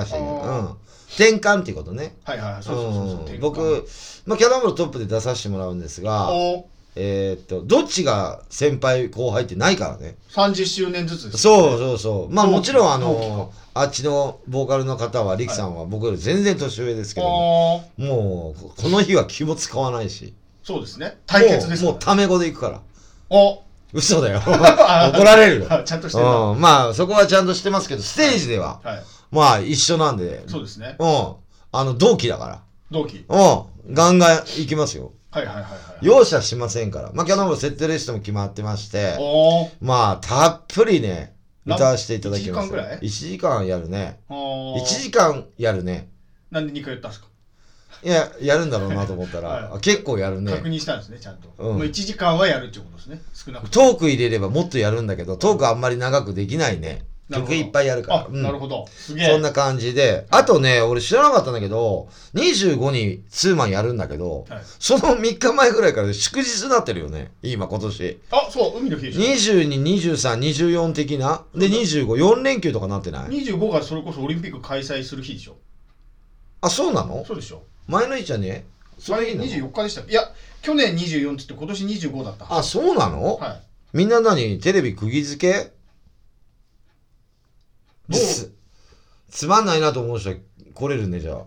[0.00, 0.32] 流していいんだ。
[0.42, 0.76] あーうん。
[1.14, 2.16] 転換っていうことね。
[2.24, 3.86] はいはいはいそうそうそうそううん僕、
[4.26, 10.16] まあ、キャノンボールトップで出させてもらうんですが、おえーっと、どっちが先輩後輩ってないからね。
[10.30, 12.34] 30周年ずつですそうそうそう。
[12.34, 20.34] まあもちろんあ同の、あっちのボーカルの方は、リキさんは僕より全然年上ですけども、あーもう、この日は気も使わないし。
[20.62, 22.80] そうですね対決ですからもうもうタメ語で行くから。
[23.28, 23.62] お
[23.94, 24.40] 嘘だよ。
[24.44, 25.66] 怒られる。
[25.84, 29.02] ちゃんとしてるなうん、まあそこはちゃんとしてますけど、ステージでは、はい。
[29.30, 30.96] まあ一緒なんで、そうですね。
[30.98, 31.34] うん、
[31.72, 33.24] あの同期だか同期。
[33.28, 35.12] ら、うん、ガンガン行きますよ。
[35.30, 35.72] はいはいはいはい。
[36.06, 37.10] 容赦しませんから。
[37.14, 39.70] まあキャノンボールセットリストも決まってまして、おー。
[39.80, 41.34] まあたっぷりね、
[41.64, 42.66] な歌わせていただきます。
[42.66, 44.20] 一時間ぐらい ?1 時間やるね。
[44.28, 44.82] おー。
[44.82, 46.10] 1時間やるね。
[46.50, 47.28] なんで2回言ったんですか？
[48.02, 49.70] いや、やるんだろうなと思ったら、はい。
[49.76, 50.52] あ結構やるね。
[50.52, 51.48] 確認したんですねちゃんと。
[51.58, 51.76] うん。
[51.76, 53.90] もう1時間はやるってことですね少なくとも。
[53.90, 57.04] トーク入れればもっとやるんだけど、トークあんまり長くできないね。
[57.26, 57.54] なるほど。
[57.54, 58.20] 曲いっぱいやるから。
[58.20, 58.42] あうん。
[58.42, 58.86] なるほど。
[58.90, 59.28] すげえ。
[59.30, 60.26] そんな感じで。
[60.30, 64.62] あとね、俺知らなかったんだけど、25にツーマンやるんだけど、はい。
[64.78, 67.32] その3日前ぐらいから祝日になってるよね。
[67.42, 68.20] 今、今年。
[68.30, 71.44] あそう海の日でしょ22、23、24的な？
[71.54, 75.56] で、25、4連休とかなってない？25がそれこそオリンピック開催する日でしょ。
[76.60, 77.24] あ、そうなの？
[77.24, 78.64] そうでしょ前の日じゃね？
[78.98, 80.00] それいいの？24日でした。
[80.02, 80.22] いや
[80.62, 83.62] 去年24って言って今年25だったあ、そうなの、はい。
[83.92, 84.58] みんな何？
[84.60, 85.72] テレビ釘付け？
[88.12, 88.54] つ
[89.30, 90.36] つまんないなと思う人は
[90.74, 91.44] 来れるね、じゃあ。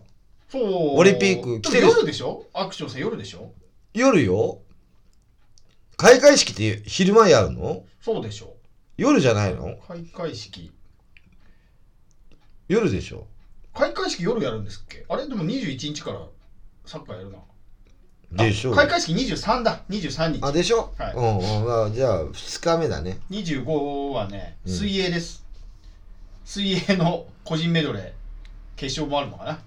[0.49, 0.97] そう。
[0.97, 2.45] オリンピック来てる夜でしょ？
[2.53, 3.51] アクションさん夜でしょ？
[3.93, 4.59] 夜よ。
[5.97, 7.83] 開会式って昼間やるの？
[8.01, 8.53] そうでしょ。
[8.97, 9.77] 夜じゃないの？
[9.87, 10.71] 開会式。
[12.67, 13.27] 夜でしょ
[13.77, 15.05] 開会式夜やるんですっけ？
[15.07, 15.27] あれ？
[15.27, 16.19] でも21日から
[16.85, 17.37] サッカーやるな。
[18.31, 19.81] でしょあ開会式23だ。
[19.89, 20.39] 23日。
[20.41, 21.13] あ、でしょ、はい。
[21.13, 21.85] うんうん。
[21.85, 21.89] あ。
[21.91, 23.19] じゃあ、2日目だね。
[23.31, 24.73] 25はねうん。
[24.73, 25.45] 水泳です、
[26.43, 28.11] 水泳の個人メドレー
[28.75, 29.59] 決勝もあるのかな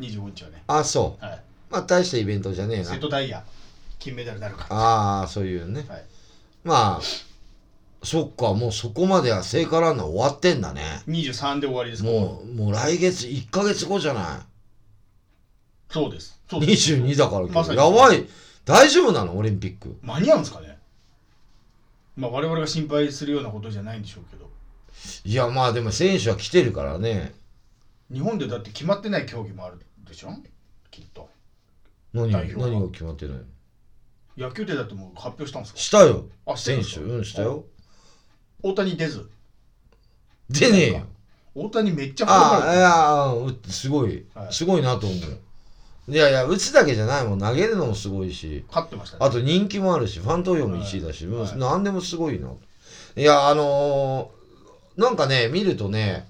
[0.00, 0.62] ？25日はね。
[0.66, 1.24] あ、そう。
[1.24, 1.42] はい。
[1.68, 2.84] まあ、大したイベントじゃねえな。
[2.84, 2.98] 瀬。
[2.98, 3.42] 戸大也
[3.98, 4.66] 金メダルなるか。
[4.70, 5.84] ああ、そういうね。
[5.88, 6.04] はい。
[6.64, 7.00] まあ、
[8.02, 11.02] そっか、もうそこまでは聖火ランナー終わってんだね。
[11.08, 14.46] 23で終わりですからもう、もう来月1ヶ月後じゃな
[15.90, 16.64] そうですそい。
[16.64, 18.26] うです22だからまさにやばい。
[18.64, 19.36] 大丈夫なの？
[19.36, 19.96] オリンピック。
[20.02, 20.78] 間に合うんですかね？
[22.16, 24.50] まあ我々が心配するようなことじゃないんでしょうけど
[25.24, 27.34] いや、まあでも選手は来てるからね。
[28.12, 29.78] 日本でだって決まってない競技もある
[30.08, 30.30] でしょ？
[30.90, 31.28] きっと
[32.12, 33.38] 何代表は何が決まってない
[34.36, 35.78] 野球でだってもう発表したんですか？
[35.80, 36.26] したよ。
[36.46, 37.00] あ選手。
[37.00, 37.64] うん、したよ。
[38.62, 39.28] 大谷出ず。
[40.50, 41.02] 出ねえよ。
[41.54, 44.24] 大谷めっちゃああ、いやうすごい。
[44.34, 44.48] は。
[44.50, 44.52] い。
[44.52, 46.12] すごいなと思う。
[46.12, 47.38] いやいや、打つだけじゃないもん。
[47.38, 48.64] 投げるのもすごいし。
[48.68, 49.26] 勝ってましたね。
[49.26, 51.58] あと人気もあるし、ファン投票も1位だし、もうはい。
[51.58, 52.50] 何でもすごいな。
[53.16, 56.26] いや、あのーなんかね、見るとね、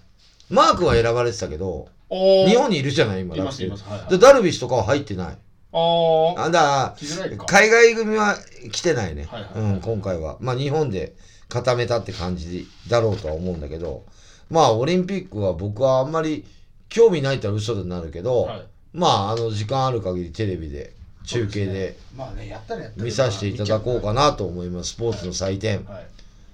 [0.50, 3.84] マークは選ばれてたけど、日本にいるじゃない今います楽天います。
[3.84, 4.10] はいはい。
[4.10, 5.38] でダルビッシュとかは入ってない。
[5.72, 6.40] あー。
[6.40, 7.54] あだかか。
[7.58, 8.36] ら海外組は
[8.72, 9.50] 来てないね、はいはい。
[9.54, 10.36] うん、今回は。
[10.40, 11.14] まあ日本で
[11.48, 14.04] 固めたって感じだろうとは思うんだけど
[14.50, 16.44] まあオリンピックは僕はあんまり
[16.88, 18.62] 興味ないってら嘘になるけど、はい。
[18.92, 20.92] まああの時間ある限りテレビで
[21.24, 24.90] 中継でまあねやったらやったら見させていただこうかなと思います。
[24.90, 26.06] スポーツの祭典、はい。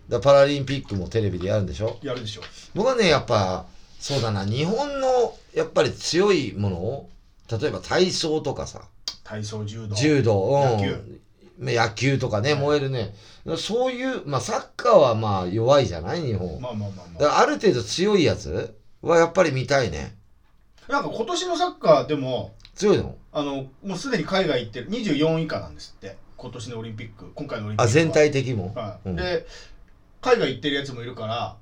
[0.09, 1.99] らパラリンピックもテレビでやるんでしょ？
[2.03, 2.45] やるでしょう。
[2.74, 3.66] 僕はねやっぱ
[4.01, 4.45] そうだな。
[4.45, 7.11] 日本のやっぱり強いものを
[7.51, 8.82] 例えば体操とかさ。
[9.22, 9.95] 体操柔道。
[9.95, 11.20] 柔道、うん、
[11.59, 12.61] 野球野球とかね、はい。
[12.61, 13.14] 燃えるね。
[13.57, 16.22] そういうまあサッカーはまあ弱いじゃない？
[16.22, 20.16] 日本、まあまあまあまだからある程度強いやつはやっぱり見たいね。
[20.88, 23.16] あなんか今年のサッカーでも強いの？
[23.32, 24.90] あのもうすでに海外行ってる。
[24.90, 26.16] 24以下なんですって。
[26.36, 27.30] 今年のオリンピック。
[27.34, 27.88] 今回のオリンピックは。
[27.88, 29.09] あ全体的も、はい。
[29.09, 29.16] うん。
[29.16, 29.46] で
[30.20, 31.57] 海外行ってるやつもいるから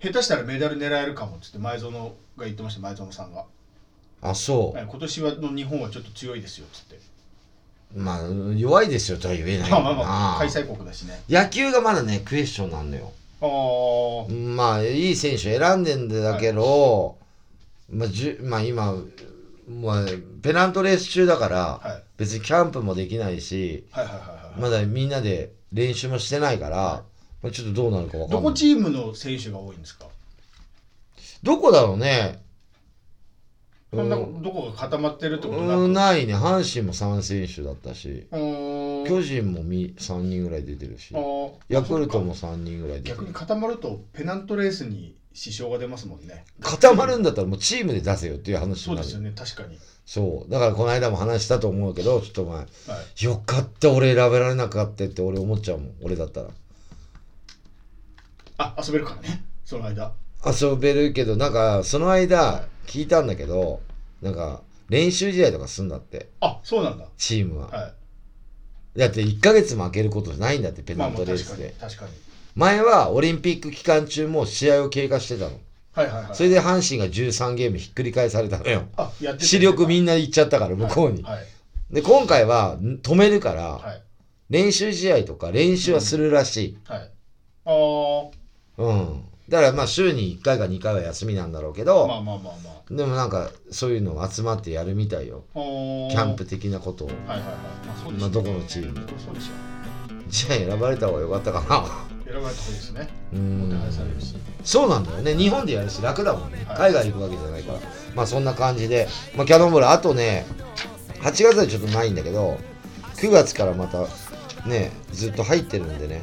[0.00, 1.92] 下手したらメダル狙えるかもっつって前園
[2.36, 3.44] が言ってました前園さんが、
[4.22, 4.86] あそう、はい。
[4.88, 6.98] 今年はの日本はちょっと強いですよっつって
[7.96, 8.20] まあ
[8.56, 11.22] 弱いですよとは言えないまあまあまなあ開催国だしね。
[11.28, 13.12] 野球がまだねクエスチョンなんのよ。
[13.42, 13.46] あ
[14.30, 17.16] あまあいい選手選んでんだけど、
[17.90, 18.94] まあ、じゅまあ今、
[19.68, 20.04] まあ、
[20.42, 22.02] ペナントレース中だから、はい。
[22.18, 27.02] 別にキャンプもできないしはいはいはいはい、まだみんなで練習もしてないから、
[27.42, 28.42] まあ、ちょっとどうなるかわかんない。
[28.42, 30.04] どこチームの選手が多いんですか？
[31.42, 32.42] どこだろうね
[33.92, 35.80] そんなうんどこが固まってるってことなく？
[35.80, 36.34] うんないね。
[36.34, 38.28] 阪神も3選手だったし。
[38.30, 41.12] 巨人もみ3人ぐらい出てるし。
[41.68, 46.44] ヤクルトもそっか3人ぐらい出て逆にる固まるとペナントレースに支障が出ますもんね。
[46.60, 49.08] 固まるんだったらもうチームで出せよっていう話になる。
[49.08, 49.76] そうですよね確かに。
[50.06, 50.50] そう。
[50.50, 53.24] だからこの間も話したと思うけどちょっと前はい。
[53.24, 56.48] よかった俺選べられなかったって俺思っちゃうもん俺だったら。
[58.58, 59.42] あ遊べるからね。
[59.64, 60.12] その間
[60.44, 63.80] 遊べるけどなんかそのは間聞いたんだけど
[64.22, 66.28] なんか練習試合とかすんだって。
[66.40, 67.06] あそうなんだ。
[67.16, 67.92] チームは、は
[68.96, 72.10] だって1ヶ月も空けることないんだってペいまあまあナントレー確かにスで、確かに。
[72.56, 75.52] 前はオリンピック期間中も試合を経過してたの。
[75.92, 76.34] はいはいはい。
[76.34, 78.88] それで阪神が13ゲームひっくり返されたのよ。
[78.96, 81.46] あやってた視力みんな行っちゃったから向こうに、はい。
[81.94, 84.02] で今回はん止めるから、はい。
[84.48, 87.10] 練習試合とか練習はするらしい、はい。
[87.64, 88.30] あー。
[88.78, 89.24] うん。
[89.50, 95.44] だからまあ週に1回か2回は休みなんだろうけど、まあまあまあまあでもなんかそういうの集まってやるみたいよ。
[95.54, 97.08] キャンプ的なことを。
[97.08, 97.44] はいはいはい
[97.86, 99.50] まあそうですよまあどこのチームそうでしょ
[100.28, 101.66] じゃあ選ばれた方がよかったかな。
[102.32, 103.78] 選ばれた方がいいですねうお手ん。
[103.80, 105.34] 配されるしそうなんだよね。
[105.34, 106.64] 日本でやるし楽だもんね。
[106.68, 107.78] はい海外行くわけじゃないから。
[108.14, 109.08] まあそんな感じで。
[109.36, 110.46] まあキャノンボール、あとね、
[111.22, 112.58] 8月はちょっとないんだけど、
[113.16, 114.06] 9月からまた
[114.68, 116.22] ね、ずっと入ってるんでね、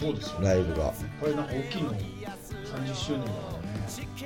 [0.00, 0.92] そうですよライブが。
[1.20, 1.92] これなんか大きいの
[2.72, 3.62] 30周年だからね。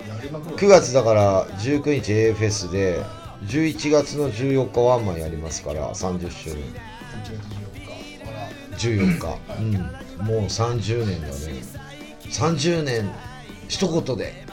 [0.09, 3.03] やりまくる9月だから19日 A フェスで
[3.45, 6.63] 11月の14日ワンマンやりますから30周年。
[7.25, 8.23] 11月14日。
[8.23, 8.79] あら。
[8.79, 11.33] 14日、うん、もう30年だね。
[12.31, 13.11] 30年
[13.69, 14.47] 一言で。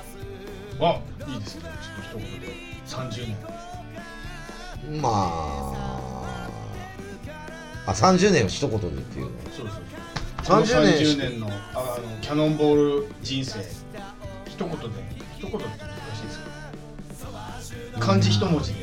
[0.80, 1.62] あいいですね。
[1.62, 2.48] ちょっと一言で。
[2.88, 5.02] 30年。
[5.02, 6.04] まあ
[7.86, 9.32] あ30年を一言でっていうの。
[9.52, 9.76] そうそう
[10.46, 10.64] そう。
[10.64, 10.94] 30年。
[10.96, 13.83] 30年のああのキャノンボール人生
[14.54, 14.76] 一言で
[15.38, 15.80] 一言って難
[16.16, 17.99] しいですけど。
[18.06, 18.80] 漢字一文字で。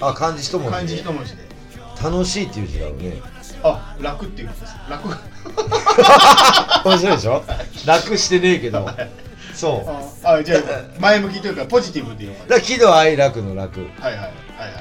[0.00, 1.42] あ漢字一文漢字字で一文字で。
[2.02, 3.14] 楽しいっていう字だろうね。
[3.62, 4.74] あ楽っていう字です。
[4.90, 5.08] 楽
[6.88, 7.42] 面白いでしょ？
[7.86, 8.88] 楽してねえけど。
[9.54, 9.84] そ
[10.22, 10.26] う。
[10.26, 10.60] ああじゃあ
[11.00, 13.80] 前向きというかポジティブで喜怒哀楽の楽。
[14.00, 14.72] たはいはいはいはいはい。
[14.72, 14.80] は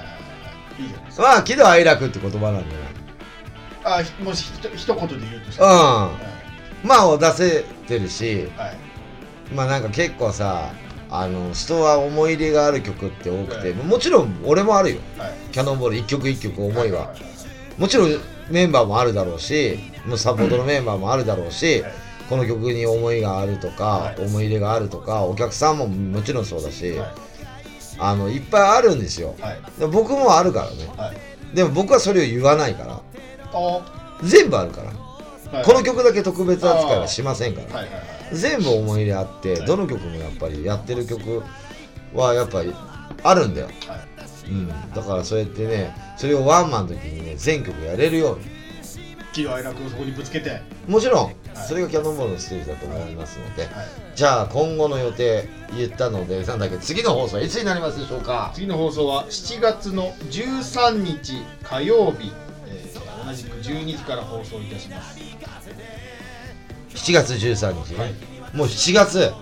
[0.80, 1.24] いいいじゃないですか。
[1.24, 4.02] まあ喜怒哀楽って言葉なんじゃない？
[4.02, 5.70] あひもしひと一言で言うとしたら。
[5.70, 6.10] は
[6.84, 6.90] うん。
[6.90, 8.32] まあ出せてるし。
[8.42, 8.78] いはい
[9.54, 10.72] まあなんか結構さ
[11.10, 14.98] あの人は思い入れがある曲って多くて、はもちろん俺もあるよ。
[15.18, 15.34] はい。
[15.52, 17.82] キャノンボール一曲一曲思いは、はい。
[17.82, 18.10] もちろん
[18.50, 21.94] メンバーもあるだろうしもうサポートのメンバーもあるだろうし、はい。
[22.30, 24.26] この曲に思いがあるとか、はい。
[24.26, 27.14] 思い入れがあるとかお客さんももちろんそうだし、はい。
[28.00, 29.36] あのいっぱいあるんですよ。
[29.92, 30.88] 僕もあるからね。
[30.98, 31.56] はい。
[31.56, 33.02] でも僕はそれを言わないから。
[33.54, 33.82] あ
[34.24, 34.88] 全部あるから、
[35.58, 35.66] はい。
[35.66, 37.86] この曲だけ特別扱いはしませんから、
[38.34, 39.66] 全部思い入れあって、はい。
[39.66, 41.44] どの曲もやっぱりやってる曲
[42.14, 42.74] はやっぱり
[43.24, 43.96] あるんだよ、は
[44.46, 44.50] い。
[44.50, 48.46] うん、だからそうやってねそれをワンマンの時にね全曲やれるように。
[49.34, 50.50] 喜怒哀楽をそこにぶつけて。
[50.50, 51.36] はいもちろんい。
[51.68, 53.72] それがキャノンボールのステージだと思いますので、はい。
[54.16, 58.52] じゃあ今後の予定言ったのでなんだっけ次の放送はいつになりますでしょうか？
[58.54, 62.32] 次の放送は7月の13日火曜日、
[62.68, 62.96] えー
[63.26, 65.18] 同じく12時から放送いたします
[66.96, 67.94] 7月13日。
[67.94, 68.14] ね、はい
[68.54, 69.34] もう7月。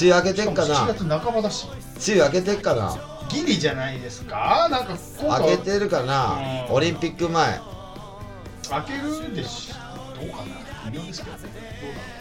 [0.00, 0.74] 梅雨明けてんかな。
[0.74, 1.66] しかも7月半ばだし。
[1.68, 2.96] 梅雨明けてっかな。
[3.28, 4.68] ギリじゃないですか？
[4.70, 6.66] なんか明けてるかな。
[6.68, 6.74] うん。
[6.74, 7.60] オリンピック前。
[8.68, 10.90] 開けるでしどうかな。
[10.90, 11.42] 微妙ですけどね。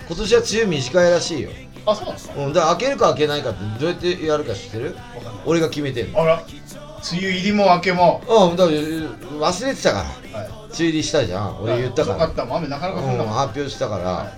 [0.08, 1.50] 今年は梅雨短いらしいよ、
[1.86, 2.34] あそうなんですか？
[2.38, 4.98] うん、だから開けるか開けないかってどうやってやるか知ってる？
[5.46, 6.22] 俺が決めてんの。
[6.22, 6.44] あら。
[7.12, 8.22] 梅雨入りも明けも。
[8.28, 10.40] うんだ忘れてたから。
[10.40, 10.48] はい。
[10.48, 11.62] 梅雨入りしたじゃん。
[11.64, 12.18] 俺言ったから。
[12.18, 12.56] 遅かった。
[12.56, 14.32] 雨なかなか降んうん、なかっ発表したから、は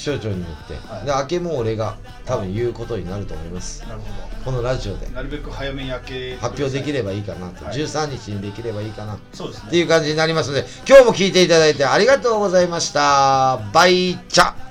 [0.00, 1.04] 気象庁に言って、はい。
[1.04, 3.82] で明けも俺が多分言うことになると思います。
[3.82, 4.06] たなるほ
[4.46, 5.04] このラジオで。
[5.04, 6.36] どなるべく早めに開け。
[6.36, 7.50] 発表できればばいいかな。
[7.50, 7.76] と、はい。
[7.76, 9.18] 13日にできればいいかな。
[9.34, 9.68] そうですね。
[9.68, 13.60] っていう感じになりますので今日も聞いていただいてありがとうございました。
[13.74, 14.69] バイチャ